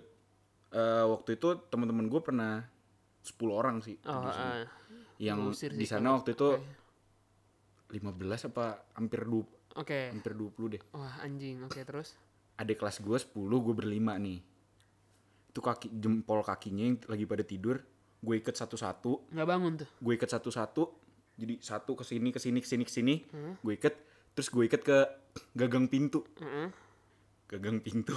eh, 0.71 1.06
waktu 1.06 1.30
itu 1.36 1.47
teman-teman 1.67 2.06
gue 2.06 2.19
pernah 2.19 2.65
10 3.21 3.38
orang 3.51 3.77
sih 3.80 4.01
Oh, 4.04 4.25
heeh. 4.25 4.65
yang 5.21 5.39
di 5.54 5.86
sana 5.86 6.17
waktu 6.17 6.34
itu 6.34 6.49
Oke. 6.51 6.65
15 7.91 8.49
apa 8.49 8.65
hampir 8.93 9.21
20 9.21 9.77
Oke. 9.77 9.99
hampir 10.10 10.34
20 10.34 10.73
deh 10.73 10.82
Wah, 10.91 11.21
anjing. 11.21 11.62
Oke, 11.62 11.82
terus. 11.82 12.15
adik 12.56 12.77
kelas 12.77 12.99
gue 12.99 13.17
10 13.17 13.36
gue 13.36 13.73
berlima 13.75 14.15
nih 14.15 14.41
itu 15.47 15.60
kaki 15.60 15.91
jempol 15.93 16.41
kakinya 16.41 16.84
yang 16.84 16.97
lagi 17.06 17.25
pada 17.25 17.43
tidur 17.43 17.84
gue 18.17 18.36
ikat 18.38 18.56
satu-satu 18.56 19.27
nggak 19.30 19.43
bangun 19.45 19.73
tuh. 19.77 19.89
gue 19.91 20.13
ikat 20.15 20.30
satu-satu 20.32 20.82
jadi 21.41 21.58
satu 21.58 21.97
ke 21.97 22.06
sini 22.06 22.30
ke 22.30 22.38
sini 22.38 22.62
ke 22.62 22.67
sini 22.69 22.84
ke 22.86 22.93
sini 22.93 23.15
Hmm. 23.34 23.58
gue 23.58 23.73
ikat 23.73 23.95
terus 24.38 24.47
gue 24.47 24.63
ikat 24.63 24.82
ke 24.86 24.97
gagang 25.58 25.89
pintu. 25.89 26.21
Heeh. 26.38 26.69
gagang 27.49 27.84
pintu. 27.84 28.15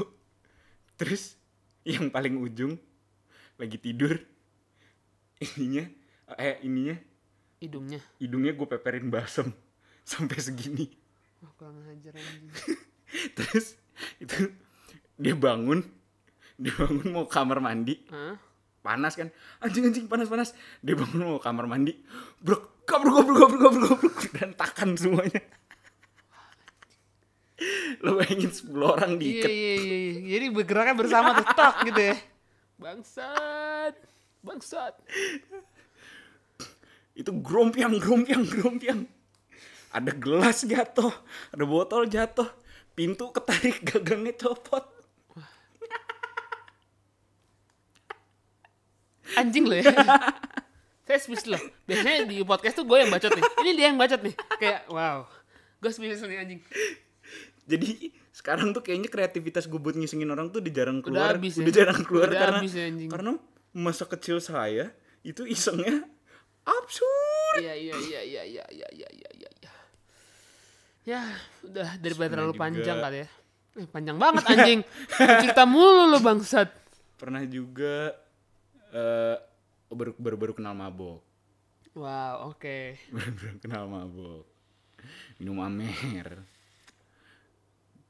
Terus 1.00 1.34
yang 1.82 2.06
paling 2.06 2.38
ujung 2.38 2.78
lagi 3.58 3.82
tidur. 3.82 4.14
Ininya 5.42 5.88
eh 6.38 6.60
ininya. 6.62 6.94
Hidungnya. 7.58 8.00
hidungnya 8.20 8.52
gue 8.52 8.68
peperin 8.68 9.08
basem 9.08 9.48
sampai 10.10 10.36
segini. 10.38 10.86
Kurang 11.56 11.80
ajar 11.88 12.12
terus 13.36 13.78
itu 14.20 14.52
dia 15.16 15.34
bangun. 15.34 15.80
Dia 16.60 16.74
bangun 16.76 17.06
mau 17.10 17.24
kamar 17.24 17.58
mandi. 17.62 18.04
Hah? 18.10 18.36
panas 18.84 19.16
kan? 19.16 19.32
Anjing 19.64 19.88
anjing 19.88 20.06
panas 20.06 20.28
panas. 20.28 20.52
Dia 20.84 20.92
bangun 20.92 21.24
mau 21.24 21.40
kamar 21.40 21.64
mandi. 21.64 21.96
Bro 22.42 22.73
berantakan 24.54 24.94
semuanya 24.94 25.42
lo 28.06 28.18
bayangin 28.18 28.50
10 28.50 28.70
orang 28.82 29.10
Iya, 29.16 29.20
diikat 29.22 29.50
iya, 29.50 29.74
iya, 29.78 29.96
iya. 29.96 30.14
Jadi 30.36 30.46
bergeraknya 30.52 30.94
bersama 30.98 31.28
tuh, 31.38 31.46
tok 31.54 31.76
gitu 31.86 32.02
ya. 32.12 32.16
Bangsat. 32.76 33.94
Bangsat. 34.44 34.94
itu 37.14 37.30
grompiang 37.30 37.94
grompiang 38.02 38.42
grompiang 38.42 39.06
ada 39.94 40.10
gelas 40.10 40.66
jatuh 40.66 41.14
ada 41.54 41.62
botol 41.62 42.10
jatuh 42.10 42.50
pintu 42.98 43.30
ketarik 43.30 43.86
gagangnya 43.86 44.34
copot 44.34 44.82
Anjing 49.38 49.70
lo 49.70 49.78
ya. 49.78 49.86
Saya 51.04 51.18
speechless 51.18 51.48
loh. 51.50 51.62
Biasanya 51.84 52.24
di 52.24 52.40
podcast 52.42 52.74
tuh 52.74 52.84
gue 52.84 52.96
yang 52.96 53.08
bacot 53.08 53.28
nih. 53.30 53.44
Ini 53.60 53.70
dia 53.72 53.86
yang 53.86 53.98
bacot 53.98 54.20
nih. 54.20 54.34
Kayak 54.56 54.80
wow. 54.88 55.28
Gue 55.76 55.90
speechless 55.90 56.22
nih 56.22 56.38
anjing. 56.38 56.60
jadi 57.64 57.88
sekarang 58.30 58.70
tuh 58.70 58.80
kayaknya 58.80 59.08
kreativitas 59.08 59.64
gue 59.64 59.76
buat 59.76 59.94
ngisengin 59.94 60.28
orang 60.28 60.48
tuh 60.48 60.60
udah 60.60 60.68
jarang 60.70 60.98
Udah 60.98 61.06
keluar 61.06 61.32
habis 61.32 61.54
udah 61.54 61.64
ya. 61.66 61.76
jarang 61.78 62.00
keluar 62.02 62.28
Udah 62.28 62.36
karena 62.38 62.58
habis 62.58 62.72
ya, 62.72 62.84
anjing. 62.84 63.08
karena 63.08 63.30
masa 63.72 64.04
kecil 64.04 64.36
saya 64.38 64.92
itu 65.22 65.44
isengnya 65.44 66.04
absurd 66.62 67.56
Iya 67.58 67.72
iya 67.72 67.94
iya 67.96 68.20
iya 68.20 68.42
iya 68.44 68.64
iya 68.68 68.88
iya 68.90 69.08
iya 69.08 69.30
iya. 69.32 69.50
iya. 69.54 69.72
Ya, 71.04 71.20
udah 71.62 71.88
daripada 71.96 72.28
terlalu 72.30 72.52
juga- 72.52 72.62
panjang 72.62 72.98
kali 72.98 73.16
ya. 73.16 73.28
Eh, 73.74 73.86
panjang 73.86 74.16
banget 74.16 74.44
anjing. 74.46 74.80
Cerita 75.40 75.64
mulu 75.64 76.04
lo 76.06 76.18
bangsat. 76.18 76.68
pernah 77.14 77.44
juga 77.44 78.12
eh 78.90 79.36
baru, 79.92 80.12
baru 80.16 80.36
baru 80.36 80.52
kenal 80.56 80.74
mabok. 80.76 81.20
Wow, 81.94 82.54
oke. 82.54 82.98
baru 83.14 83.30
baru 83.32 83.56
kenal 83.62 83.84
mabok. 83.86 84.44
Minum 85.38 85.60
amer. 85.62 86.42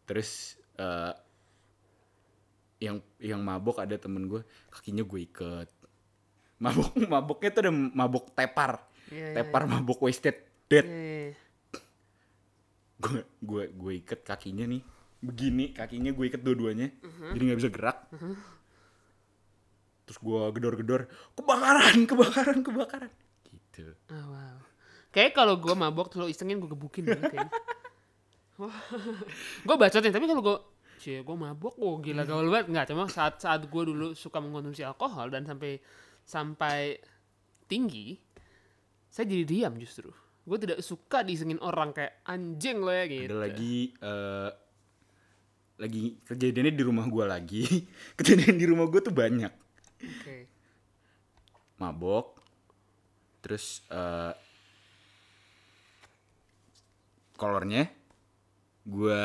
Terus 0.05 0.61
eh 0.79 1.15
yang 2.83 2.99
yang 3.17 3.41
mabok 3.41 3.81
ada 3.81 3.97
temen 3.97 4.29
gue 4.29 4.43
kakinya 4.69 5.05
gue 5.05 5.21
iket. 5.25 5.71
Mabok 6.61 6.93
maboknya 7.13 7.51
tuh 7.53 7.63
ada 7.69 7.73
mabok 7.73 8.25
tepar. 8.33 8.81
Iya, 9.13 9.37
iya, 9.37 9.37
tepar 9.41 9.69
mabok 9.69 10.05
wasted 10.05 10.37
dead. 10.69 10.85
Iya, 10.85 10.97
iya, 10.97 11.21
iya. 11.29 11.33
gue 13.05 13.21
gue 13.45 13.63
gue 13.73 13.93
iket 14.01 14.21
kakinya 14.25 14.65
nih. 14.65 14.83
Begini 15.25 15.73
kakinya 15.77 16.13
gue 16.13 16.25
iket 16.29 16.41
dua-duanya. 16.41 16.89
Jadi 17.33 17.43
nggak 17.43 17.61
bisa 17.61 17.71
gerak 17.73 17.99
terus 20.05 20.19
gue 20.21 20.41
gedor-gedor 20.53 21.09
kebakaran 21.33 22.05
kebakaran 22.05 22.59
kebakaran 22.61 23.11
gitu 23.75 23.97
Ah, 24.07 24.25
wow. 24.31 24.59
Kayak 25.11 25.35
kalau 25.35 25.59
gue 25.59 25.75
mabok 25.75 26.11
terus 26.11 26.23
lo 26.23 26.29
isengin 26.31 26.63
gue 26.63 26.71
gebukin 26.71 27.07
gitu. 27.07 27.39
Wah. 28.63 28.79
gue 29.67 29.77
bacotin 29.79 30.15
tapi 30.15 30.27
kalau 30.31 30.43
gue 30.43 30.59
Cie, 30.95 31.21
gue 31.27 31.37
mabok, 31.37 31.75
oh 31.83 31.99
gila 31.99 32.23
gaul 32.25 32.49
banget 32.49 32.71
nggak 32.71 32.87
cuma 32.95 33.11
saat 33.11 33.43
saat 33.43 33.67
gue 33.67 33.83
dulu 33.83 34.15
suka 34.15 34.39
mengkonsumsi 34.39 34.87
alkohol 34.87 35.29
dan 35.29 35.43
sampai 35.45 35.77
sampai 36.25 36.97
tinggi, 37.67 38.17
saya 39.11 39.27
jadi 39.29 39.45
diam 39.45 39.75
justru. 39.77 40.09
Gue 40.47 40.57
tidak 40.57 40.81
suka 40.81 41.21
disengin 41.27 41.59
orang 41.61 41.93
kayak 41.93 42.25
anjing 42.25 42.79
lo 42.81 42.95
ya 42.95 43.05
gitu. 43.11 43.27
ada 43.27 43.39
lagi 43.43 43.77
eh 43.91 44.51
lagi 45.75 46.23
kejadiannya 46.23 46.73
di 46.79 46.85
rumah 46.87 47.07
gue 47.11 47.25
lagi 47.27 47.65
kejadian 48.19 48.57
di 48.57 48.67
rumah 48.71 48.87
gue 48.87 49.01
tuh 49.03 49.11
banyak 49.11 49.51
Oke. 50.05 50.39
mabok 51.77 52.39
terus 53.41 53.83
eh 53.89 54.33
kolornya 57.35 57.91
gue 58.85 59.23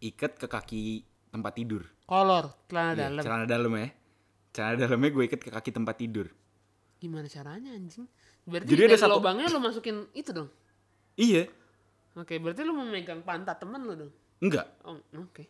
ikat 0.00 0.32
ke 0.36 0.46
kaki 0.46 0.84
tempat 1.28 1.52
tidur 1.54 1.84
Kolor, 2.04 2.50
celana 2.66 2.90
Iya, 2.90 3.00
dalam. 3.06 3.22
celana 3.22 3.46
dalam 3.46 3.72
ya 3.76 3.88
celana 4.50 4.74
dalamnya 4.76 5.10
gue 5.10 5.24
ikat 5.26 5.40
ke 5.40 5.50
kaki 5.50 5.70
tempat 5.70 5.94
tidur 5.96 6.26
Gimana 6.96 7.24
caranya 7.26 7.72
anjing? 7.72 8.04
Berarti 8.44 8.68
Jadi 8.68 8.82
ada 8.84 8.98
satu- 8.98 9.16
lubangnya 9.16 9.48
lo 9.48 9.56
masukin 9.58 10.04
itu 10.12 10.32
dong. 10.32 10.50
iya 11.14 11.48
Oke, 12.12 12.36
berarti 12.36 12.60
lo 12.60 12.74
memegang 12.74 13.22
pantat 13.22 13.56
temen 13.56 13.80
lo 13.80 13.94
dong. 13.94 14.12
enggak 14.40 14.66
Oh, 14.82 14.98
oke. 15.14 15.44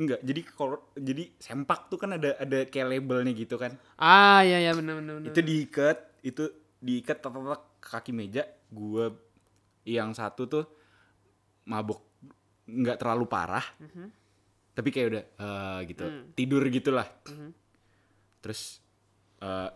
Enggak 0.00 0.20
jadi 0.24 0.40
kolor 0.56 0.80
jadi 0.96 1.28
sempak 1.36 1.92
tuh 1.92 2.00
kan 2.00 2.16
ada 2.16 2.32
ada 2.40 2.64
kayak 2.64 2.88
labelnya 2.88 3.36
gitu 3.36 3.60
kan. 3.60 3.76
Ah, 4.00 4.40
iya 4.40 4.64
iya 4.64 4.72
benar 4.72 4.96
benar 4.96 5.20
itu 5.28 5.40
diikat 5.44 6.24
itu 6.24 6.44
diikat 6.80 7.20
ke 7.20 7.28
kaki 7.84 8.16
meja 8.16 8.48
gue 8.72 9.12
yang 9.84 10.16
satu 10.16 10.48
tuh 10.48 10.64
mabok 11.68 12.00
nggak 12.64 12.96
terlalu 12.96 13.28
parah. 13.28 13.64
Tapi 14.72 14.88
kayak 14.88 15.06
udah 15.12 15.24
eh, 15.36 15.78
gitu 15.92 16.04
tidur 16.32 16.64
gitulah. 16.72 17.04
Terus 18.40 18.80
eh 19.40 19.70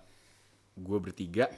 gue 0.75 0.99
bertiga 0.99 1.53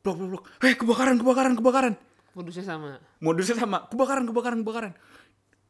blok 0.00 0.16
blok 0.16 0.28
blok. 0.30 0.44
Eh 0.62 0.78
kebakaran 0.78 1.18
kebakaran 1.18 1.54
kebakaran. 1.58 1.94
Modusnya 2.30 2.62
sama. 2.62 3.02
modusnya 3.18 3.56
sama. 3.58 3.90
Kebakaran 3.90 4.24
kebakaran 4.30 4.58
kebakaran. 4.62 4.92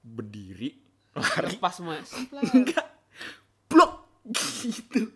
Berdiri 0.05 0.80
lari 1.13 1.57
semua. 1.71 1.97
Simpel. 2.07 2.39
enggak 2.53 2.87
blok 3.67 3.93
gitu 4.25 5.11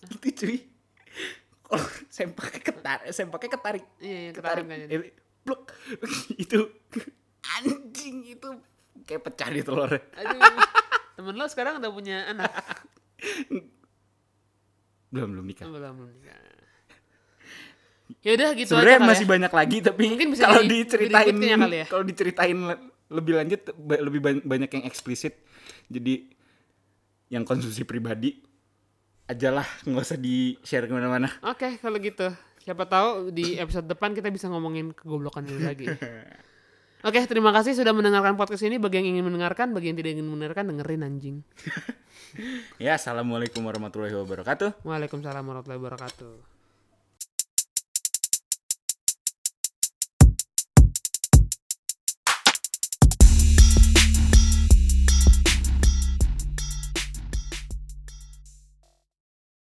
gitu 0.00 0.26
cuy 0.36 0.58
kalau 1.60 1.82
sempaknya 2.08 2.60
ketarik 2.62 3.06
sempaknya 3.10 3.50
ketarik 3.52 3.84
Iya, 3.98 4.18
iya, 4.20 4.30
ketarik 4.30 4.64
ketarik 4.64 5.12
blok 5.42 5.62
itu 6.42 6.58
anjing 7.48 8.16
itu 8.28 8.48
kayak 9.02 9.22
pecah 9.22 9.48
di 9.48 9.62
telurnya 9.62 10.02
Aduh. 10.16 10.40
Temen 11.16 11.32
lo 11.32 11.46
sekarang 11.46 11.80
udah 11.80 11.88
punya 11.88 12.28
anak. 12.28 12.52
belum 15.08 15.28
belum 15.32 15.44
nikah 15.44 15.64
Belum 15.64 15.94
belum 15.96 16.10
nikah. 16.12 16.36
Ya 18.20 18.30
udah 18.34 18.48
gitu 18.52 18.70
sebenarnya 18.70 18.98
aja 18.98 19.08
masih 19.08 19.24
ya. 19.24 19.30
banyak 19.30 19.52
lagi 19.52 19.76
tapi 19.80 20.02
Mungkin 20.08 20.28
bisa 20.30 20.44
kalau 20.44 20.62
di- 20.62 20.82
diceritain 20.82 21.34
kali 21.34 21.78
ya. 21.78 21.86
kalau 21.86 22.04
diceritain 22.04 22.58
lebih 23.12 23.38
lanjut 23.38 23.60
lebih 23.78 24.20
ban- 24.20 24.44
banyak 24.44 24.70
yang 24.80 24.84
eksplisit 24.84 25.38
jadi 25.86 26.26
yang 27.30 27.42
konsumsi 27.42 27.82
pribadi 27.82 28.38
ajalah 29.26 29.66
nggak 29.86 30.04
usah 30.06 30.18
di 30.18 30.54
share 30.62 30.86
ke 30.86 30.94
mana-mana 30.94 31.26
Oke, 31.42 31.78
kalau 31.82 31.98
gitu. 31.98 32.30
Siapa 32.62 32.86
tahu 32.86 33.30
di 33.30 33.58
episode 33.58 33.86
depan 33.86 34.10
kita 34.14 34.30
bisa 34.30 34.50
ngomongin 34.50 34.90
kegoblokan 34.90 35.46
ini 35.46 35.62
lagi. 35.62 35.86
Oke, 37.06 37.22
terima 37.30 37.54
kasih 37.54 37.78
sudah 37.78 37.94
mendengarkan 37.94 38.34
podcast 38.34 38.66
ini. 38.66 38.82
Bagi 38.82 38.98
yang 38.98 39.14
ingin 39.14 39.24
mendengarkan, 39.30 39.70
bagi 39.70 39.94
yang 39.94 39.98
tidak 39.98 40.18
ingin 40.18 40.26
mendengarkan, 40.26 40.74
dengerin 40.74 41.02
anjing. 41.06 41.36
ya 42.82 42.98
assalamualaikum 42.98 43.62
warahmatullahi 43.62 44.12
wabarakatuh 44.18 44.82
Waalaikumsalam 44.82 45.46
warahmatullahi 45.46 45.78
wabarakatuh. 45.78 46.55